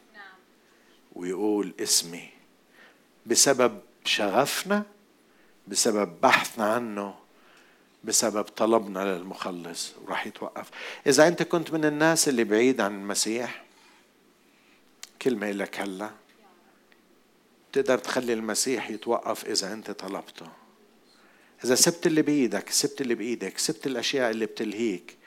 ويقول 1.15 1.74
اسمي. 1.80 2.30
بسبب 3.26 3.80
شغفنا 4.05 4.84
بسبب 5.67 6.22
بحثنا 6.22 6.74
عنه 6.74 7.20
بسبب 8.04 8.43
طلبنا 8.43 9.18
للمخلص 9.18 9.93
وراح 10.02 10.28
يتوقف. 10.28 10.70
إذا 11.08 11.28
أنت 11.28 11.43
كنت 11.43 11.74
من 11.74 11.86
الناس 11.86 12.30
اللي 12.30 12.43
بعيد 12.43 12.82
عن 12.82 12.95
المسيح 12.95 13.64
كلمة 15.22 15.52
لك 15.52 15.80
هلا. 15.80 16.10
تقدر 17.74 17.97
تخلي 17.97 18.34
المسيح 18.34 18.89
يتوقف 18.89 19.45
إذا 19.45 19.74
أنت 19.74 19.91
طلبته. 19.91 20.47
إذا 21.66 21.76
سبت 21.76 22.08
اللي 22.08 22.22
بإيدك 22.22 22.70
سبت 22.70 23.02
اللي 23.02 23.16
بإيدك 23.16 23.58
سبت 23.58 23.88
الأشياء 23.88 24.32
اللي 24.32 24.45
بتلهيك 24.45 25.18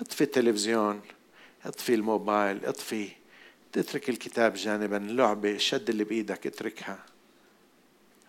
اطفي 0.00 0.24
التلفزيون 0.24 1.00
اطفي 1.64 1.94
الموبايل 1.94 2.66
اطفي 2.66 3.08
تترك 3.72 4.08
الكتاب 4.08 4.54
جانبا 4.54 4.96
اللعبة 4.96 5.50
الشد 5.50 5.90
اللي 5.90 6.04
بإيدك 6.04 6.46
اتركها. 6.46 6.98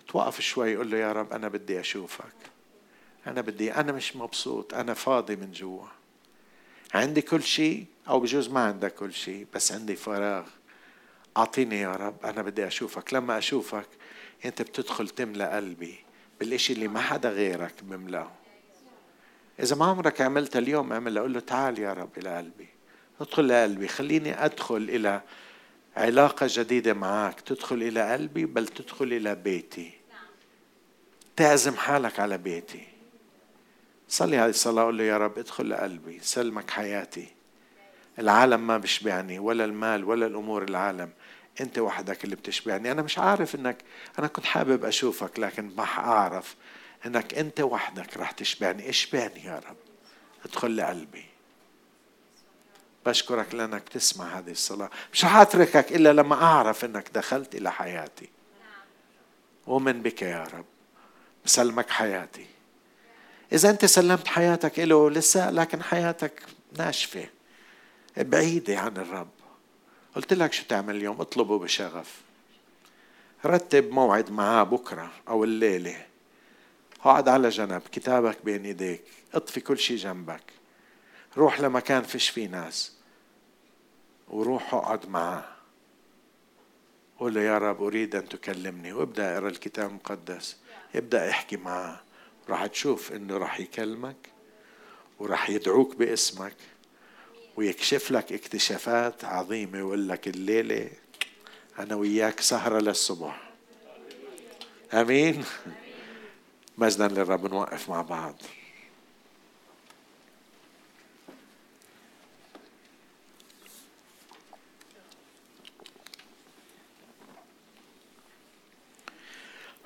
توقف 0.07 0.41
شوي 0.41 0.75
قول 0.75 0.91
له 0.91 0.97
يا 0.97 1.11
رب 1.11 1.33
أنا 1.33 1.47
بدي 1.47 1.79
أشوفك. 1.79 2.56
أنا 3.27 3.41
بدي 3.41 3.73
أنا 3.73 3.91
مش 3.91 4.15
مبسوط 4.15 4.73
أنا 4.73 4.93
فاضي 4.93 5.35
من 5.35 5.51
جوا. 5.51 5.85
عندي 6.93 7.21
كل 7.21 7.43
شيء 7.43 7.85
أو 8.09 8.19
بجوز 8.19 8.49
ما 8.49 8.59
عندك 8.59 8.93
كل 8.93 9.13
شيء 9.13 9.47
بس 9.53 9.71
عندي 9.71 9.95
فراغ. 9.95 10.45
أعطيني 11.37 11.79
يا 11.79 11.95
رب 11.95 12.25
أنا 12.25 12.41
بدي 12.41 12.67
أشوفك. 12.67 13.13
لما 13.13 13.37
أشوفك 13.37 13.87
أنت 14.45 14.61
بتدخل 14.61 15.09
تملى 15.09 15.49
قلبي 15.49 15.95
بالإشي 16.39 16.73
اللي 16.73 16.87
ما 16.87 17.01
حدا 17.01 17.29
غيرك 17.29 17.73
بملأه. 17.81 18.31
إذا 19.59 19.75
ما 19.75 19.85
عمرك 19.85 20.21
عملتها 20.21 20.59
اليوم 20.59 20.93
اعملها 20.93 21.21
قول 21.21 21.33
له 21.33 21.39
تعال 21.39 21.79
يا 21.79 21.93
رب 21.93 22.17
إلى 22.17 22.37
قلبي. 22.37 22.67
ادخل 23.21 23.47
لقلبي 23.47 23.87
خليني 23.87 24.45
أدخل 24.45 24.75
إلى 24.75 25.21
علاقة 25.97 26.47
جديدة 26.49 26.93
معك 26.93 27.41
تدخل 27.41 27.75
إلى 27.75 28.11
قلبي 28.11 28.45
بل 28.45 28.67
تدخل 28.67 29.05
إلى 29.05 29.35
بيتي. 29.35 29.91
تعزم 31.35 31.75
حالك 31.75 32.19
على 32.19 32.37
بيتي. 32.37 32.87
صلي 34.09 34.37
هذه 34.37 34.49
الصلاة 34.49 34.83
قول 34.83 34.97
له 34.97 35.03
يا 35.03 35.17
رب 35.17 35.37
ادخل 35.37 35.69
لقلبي 35.69 36.19
سلمك 36.21 36.71
حياتي. 36.71 37.27
العالم 38.19 38.67
ما 38.67 38.77
بيشبعني 38.77 39.39
ولا 39.39 39.65
المال 39.65 40.03
ولا 40.03 40.25
الأمور 40.25 40.63
العالم. 40.63 41.09
أنت 41.61 41.79
وحدك 41.79 42.23
اللي 42.23 42.35
بتشبعني. 42.35 42.91
أنا 42.91 43.01
مش 43.01 43.19
عارف 43.19 43.55
أنك 43.55 43.77
أنا 44.19 44.27
كنت 44.27 44.45
حابب 44.45 44.85
أشوفك 44.85 45.39
لكن 45.39 45.71
ما 45.77 45.83
أعرف 45.83 46.55
أنك 47.05 47.33
أنت 47.33 47.59
وحدك 47.59 48.17
رح 48.17 48.31
تشبعني. 48.31 48.89
اشبعني 48.89 49.45
يا 49.45 49.61
رب. 49.69 49.77
ادخل 50.45 50.77
لقلبي. 50.77 51.25
بشكرك 53.05 53.55
لأنك 53.55 53.89
تسمع 53.89 54.25
هذه 54.25 54.51
الصلاة. 54.51 54.89
مش 55.13 55.25
رح 55.25 55.35
أتركك 55.35 55.91
إلا 55.91 56.13
لما 56.13 56.35
أعرف 56.43 56.85
أنك 56.85 57.09
دخلت 57.13 57.55
إلى 57.55 57.71
حياتي. 57.71 58.29
أؤمن 59.67 60.01
بك 60.01 60.21
يا 60.21 60.43
رب. 60.43 60.65
بسلمك 61.45 61.89
حياتي. 61.89 62.45
إذا 63.51 63.69
أنت 63.69 63.85
سلمت 63.85 64.27
حياتك 64.27 64.79
له 64.79 65.09
لسه 65.09 65.51
لكن 65.51 65.83
حياتك 65.83 66.43
ناشفة 66.77 67.29
بعيدة 68.17 68.79
عن 68.79 68.97
الرب. 68.97 69.29
قلت 70.15 70.33
لك 70.33 70.53
شو 70.53 70.63
تعمل 70.69 70.95
اليوم؟ 70.95 71.21
اطلبه 71.21 71.59
بشغف. 71.59 72.21
رتب 73.45 73.91
موعد 73.91 74.31
معاه 74.31 74.63
بكرة 74.63 75.11
أو 75.27 75.43
الليلة. 75.43 76.05
اقعد 77.01 77.27
على 77.29 77.49
جنب 77.49 77.81
كتابك 77.91 78.37
بين 78.45 78.65
إيديك. 78.65 79.03
اطفي 79.33 79.59
كل 79.59 79.77
شيء 79.77 79.97
جنبك. 79.97 80.43
روح 81.37 81.61
لمكان 81.61 82.03
فيش 82.03 82.29
فيه 82.29 82.47
ناس. 82.47 82.93
وروح 84.27 84.73
اقعد 84.73 85.09
معاه. 85.09 85.45
قول 87.19 87.33
له 87.33 87.41
يا 87.41 87.57
رب 87.57 87.83
أريد 87.83 88.15
أن 88.15 88.29
تكلمني. 88.29 88.93
وابدأ 88.93 89.33
اقرأ 89.33 89.49
الكتاب 89.49 89.89
المقدس. 89.89 90.57
ابدأ 90.95 91.29
احكي 91.29 91.57
معاه. 91.57 92.01
راح 92.49 92.65
تشوف 92.65 93.11
إنه 93.11 93.37
راح 93.37 93.59
يكلمك 93.59 94.29
وراح 95.19 95.49
يدعوك 95.49 95.95
باسمك 95.95 96.55
ويكشف 97.55 98.11
لك 98.11 98.33
اكتشافات 98.33 99.25
عظيمة 99.25 99.77
ويقول 99.77 100.09
لك 100.09 100.27
الليلة 100.27 100.89
أنا 101.79 101.95
وياك 101.95 102.39
سهرة 102.39 102.79
للصبح. 102.79 103.49
أمين. 104.93 105.45
مجدا 106.77 107.07
للرب 107.07 107.45
نوقف 107.45 107.89
مع 107.89 108.01
بعض. 108.01 108.35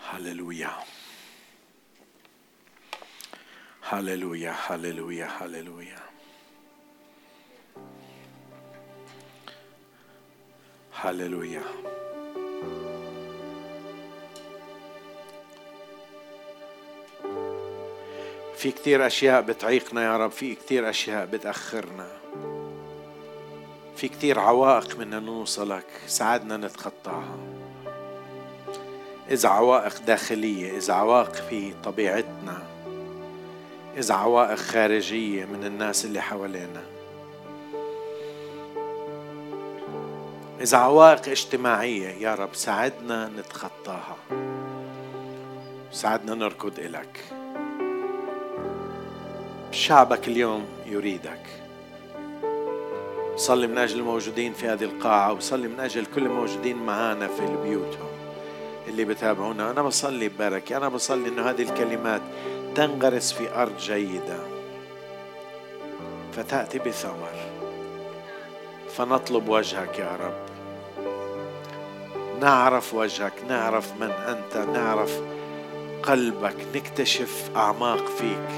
هللويا. 0.09 0.90
هللويا 3.91 4.55
هللويا 4.67 5.27
هللويا 5.41 5.99
هللويا 11.01 11.61
في 18.55 18.71
كتير 18.71 19.07
أشياء 19.07 19.41
بتعيقنا 19.41 20.03
يا 20.03 20.17
رب 20.17 20.31
في 20.31 20.55
كتير 20.55 20.89
أشياء 20.89 21.25
بتأخرنا. 21.25 22.07
في 23.95 24.07
كتير 24.07 24.39
عوائق 24.39 24.95
بدنا 24.95 25.19
نوصلك 25.19 25.85
ساعدنا 26.07 26.57
نتخطاها. 26.57 27.37
إذا 29.31 29.49
عوائق 29.49 30.01
داخلية 30.01 30.77
إذا 30.77 30.93
عوائق 30.93 31.33
في 31.33 31.73
طبيعتنا. 31.83 32.80
إذا 33.97 34.13
عوائق 34.13 34.55
خارجية 34.55 35.45
من 35.45 35.63
الناس 35.63 36.05
اللي 36.05 36.21
حوالينا. 36.21 36.83
إذا 40.61 40.77
عوائق 40.77 41.29
اجتماعية 41.29 42.09
يا 42.09 42.35
رب 42.35 42.55
ساعدنا 42.55 43.31
نتخطاها. 43.37 44.15
ساعدنا 45.91 46.35
نركض 46.35 46.79
إلك. 46.79 47.23
شعبك 49.71 50.27
اليوم 50.27 50.65
يريدك. 50.85 51.45
صلي 53.35 53.67
من 53.67 53.77
أجل 53.77 53.99
الموجودين 53.99 54.53
في 54.53 54.67
هذه 54.67 54.83
القاعة 54.83 55.33
وصلي 55.33 55.67
من 55.67 55.79
أجل 55.79 56.05
كل 56.05 56.25
الموجودين 56.25 56.77
معانا 56.77 57.27
في 57.27 57.57
بيوتهم 57.63 58.10
اللي 58.87 59.05
بتابعونا. 59.05 59.71
أنا 59.71 59.81
بصلي 59.81 60.29
ببركة 60.29 60.77
أنا 60.77 60.89
بصلي 60.89 61.29
إنه 61.29 61.49
هذه 61.49 61.61
الكلمات 61.61 62.21
تنغرس 62.75 63.31
في 63.31 63.55
أرض 63.55 63.77
جيدة. 63.77 64.39
فتأتي 66.33 66.79
بثمر. 66.79 67.35
فنطلب 68.97 69.49
وجهك 69.49 69.99
يا 69.99 70.17
رب. 70.21 70.51
نعرف 72.41 72.93
وجهك 72.93 73.33
نعرف 73.49 73.91
من 73.99 74.11
أنت 74.11 74.57
نعرف 74.57 75.21
قلبك 76.03 76.55
نكتشف 76.75 77.49
أعماق 77.55 78.05
فيك. 78.05 78.49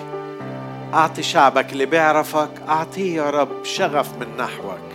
أعطي 0.93 1.23
شعبك 1.23 1.73
اللي 1.73 1.85
بيعرفك 1.85 2.49
أعطيه 2.69 3.15
يا 3.15 3.29
رب 3.29 3.65
شغف 3.65 4.17
من 4.17 4.37
نحوك. 4.37 4.93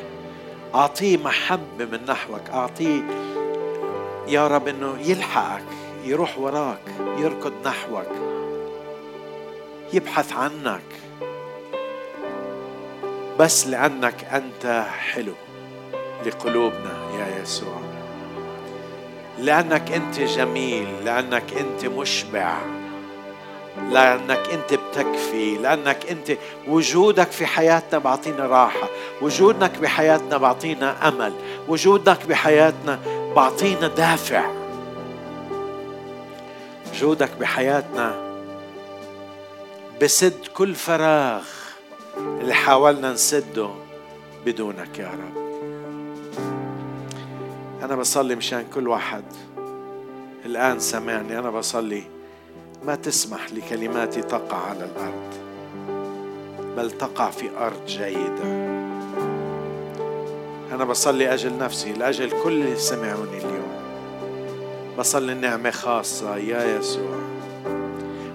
أعطيه 0.74 1.16
محبة 1.16 1.84
من 1.84 2.04
نحوك 2.08 2.50
أعطيه 2.50 3.02
يا 4.28 4.46
رب 4.46 4.68
إنه 4.68 4.96
يلحقك 5.00 5.64
يروح 6.04 6.38
وراك 6.38 6.80
يركض 7.18 7.52
نحوك 7.64 8.12
يبحث 9.92 10.32
عنك. 10.32 10.82
بس 13.38 13.66
لأنك 13.66 14.24
أنت 14.24 14.86
حلو 14.98 15.32
لقلوبنا 16.26 16.96
يا 17.18 17.42
يسوع. 17.42 17.80
لأنك 19.38 19.92
أنت 19.92 20.20
جميل 20.20 21.04
لأنك 21.04 21.44
أنت 21.52 21.86
مشبع 21.86 22.58
لأنك 23.90 24.48
أنت 24.52 24.74
بتكفي 24.74 25.56
لأنك 25.56 26.06
أنت 26.10 26.32
وجودك 26.68 27.30
في 27.30 27.46
حياتنا 27.46 27.98
بعطينا 27.98 28.46
راحة 28.46 28.88
وجودك 29.22 29.78
بحياتنا 29.78 30.36
بعطينا 30.36 31.08
أمل 31.08 31.32
وجودك 31.68 32.26
بحياتنا 32.26 33.00
بعطينا 33.36 33.88
دافع. 33.88 34.50
وجودك 36.92 37.30
بحياتنا 37.40 38.28
بسد 40.02 40.46
كل 40.54 40.74
فراغ 40.74 41.42
اللي 42.16 42.54
حاولنا 42.54 43.12
نسده 43.12 43.70
بدونك 44.46 44.98
يا 44.98 45.08
رب. 45.08 45.48
أنا 47.82 47.96
بصلي 47.96 48.34
مشان 48.34 48.64
كل 48.74 48.88
واحد 48.88 49.24
الآن 50.44 50.78
سمعني 50.80 51.38
أنا 51.38 51.50
بصلي 51.50 52.02
ما 52.84 52.94
تسمح 52.94 53.52
لكلماتي 53.52 54.22
تقع 54.22 54.56
على 54.56 54.84
الأرض 54.84 55.34
بل 56.76 56.90
تقع 56.90 57.30
في 57.30 57.50
أرض 57.58 57.86
جيدة. 57.86 58.87
أنا 60.72 60.84
بصلي 60.84 61.34
أجل 61.34 61.58
نفسي 61.58 61.92
لأجل 61.92 62.30
كل 62.42 62.52
اللي 62.52 62.76
سمعوني 62.76 63.38
اليوم. 63.38 63.72
بصلي 64.98 65.32
النعمة 65.32 65.70
خاصة 65.70 66.36
يا 66.36 66.78
يسوع. 66.78 67.18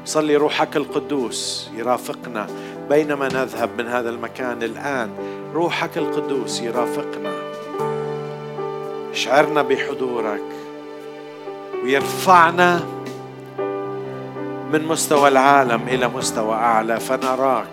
بصلي 0.05 0.35
روحك 0.35 0.77
القدوس 0.77 1.69
يرافقنا 1.75 2.47
بينما 2.89 3.27
نذهب 3.27 3.69
من 3.77 3.87
هذا 3.87 4.09
المكان 4.09 4.63
الآن. 4.63 5.09
روحك 5.53 5.97
القدوس 5.97 6.61
يرافقنا. 6.61 7.33
اشعرنا 9.11 9.61
بحضورك. 9.61 10.43
ويرفعنا 11.83 12.83
من 14.71 14.85
مستوى 14.87 15.27
العالم 15.27 15.87
إلى 15.87 16.07
مستوى 16.07 16.55
أعلى. 16.55 16.99
فنراك 16.99 17.67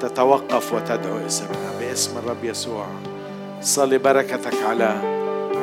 تتوقف 0.00 0.74
وتدعو 0.74 1.26
اسمنا 1.26 1.78
باسم 1.80 2.18
الرب 2.18 2.44
يسوع. 2.44 2.86
صلي 3.60 3.98
بركتك 3.98 4.62
على 4.68 4.96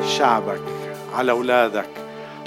شعبك 0.08 0.60
على 1.14 1.32
أولادك 1.32 1.88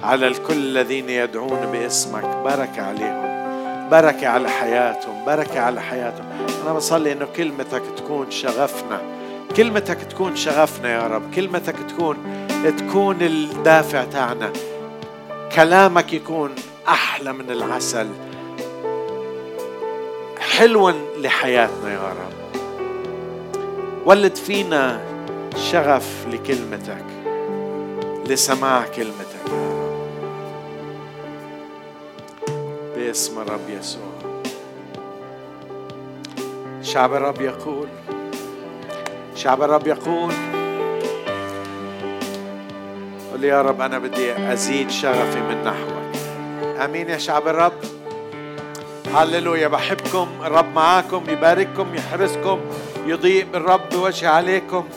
على 0.04 0.28
الكل 0.28 0.54
الذين 0.54 1.10
يدعون 1.10 1.72
باسمك. 1.72 2.24
بركة 2.24 2.82
عليهم 2.82 3.30
بركة 3.89 4.28
على 4.28 4.50
حياتهم 4.50 5.26
بركة 5.26 5.60
على 5.60 5.82
حياتهم. 5.82 6.26
أنا 6.64 6.74
بصلي 6.74 7.12
إنه 7.12 7.28
كلمتك 7.36 7.82
تكون 7.97 8.32
شغفنا 8.32 9.02
كلمتك 9.58 9.97
تكون 10.04 10.36
شغفنا 10.36 10.89
يا 10.89 11.08
رب. 11.08 11.34
كلمتك 11.36 11.76
تكون 11.89 12.18
تكون 12.78 13.22
الدافع 13.22 14.04
تاعنا. 14.04 14.54
كلامك 15.56 16.14
يكون 16.14 16.56
أحلى 16.88 17.34
من 17.34 17.52
العسل. 17.52 18.08
حلوا 20.39 20.91
لحياتنا 21.18 21.93
يا 21.93 22.00
رب. 22.00 22.62
ولد 24.06 24.36
فينا 24.36 25.09
شغف 25.56 26.28
لكلمتك 26.28 27.06
لسماع 28.26 28.86
كلمتك. 28.95 29.50
يا 29.52 29.54
رب 29.54 30.00
باسم 32.95 33.41
الرب 33.41 33.70
يسوع. 33.70 34.02
شعب 36.82 37.14
الرب 37.14 37.41
يقول 37.41 37.88
شعب 39.36 39.62
الرب 39.62 39.88
يقول 39.88 40.34
قل 43.34 43.43
يا 43.43 43.62
رب 43.62 43.82
أنا 43.82 44.00
بدي 44.00 44.54
أزيد 44.54 44.89
شغفي 44.89 45.41
من 45.41 45.64
نحوك. 45.64 46.16
آمين 46.84 47.10
يا 47.10 47.18
شعب 47.18 47.47
الرب. 47.47 47.74
هللويا. 49.16 49.68
بحبكم 49.68 50.28
الرب 50.45 50.74
معاكم 50.76 51.24
يبارككم 51.30 51.95
يحرسكم 51.95 52.60
يضيء 53.06 53.45
بالرب 53.54 53.89
بوجه 53.91 54.30
عليكم. 54.30 54.88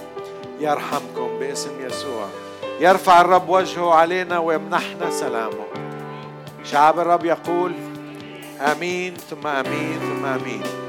يرحمكم 0.62 1.38
باسم 1.40 1.86
يسوع. 1.86 2.26
يرفع 2.80 3.20
الرب 3.20 3.48
وجهه 3.48 3.94
علينا 3.94 4.38
ويمنحنا 4.38 5.10
سلامه. 5.10 5.66
شعب 6.64 6.98
الرب 6.98 7.24
يقول 7.24 7.72
آمين 8.60 9.14
ثم 9.30 9.46
آمين 9.46 9.98
ثم 10.00 10.26
آمين. 10.26 10.82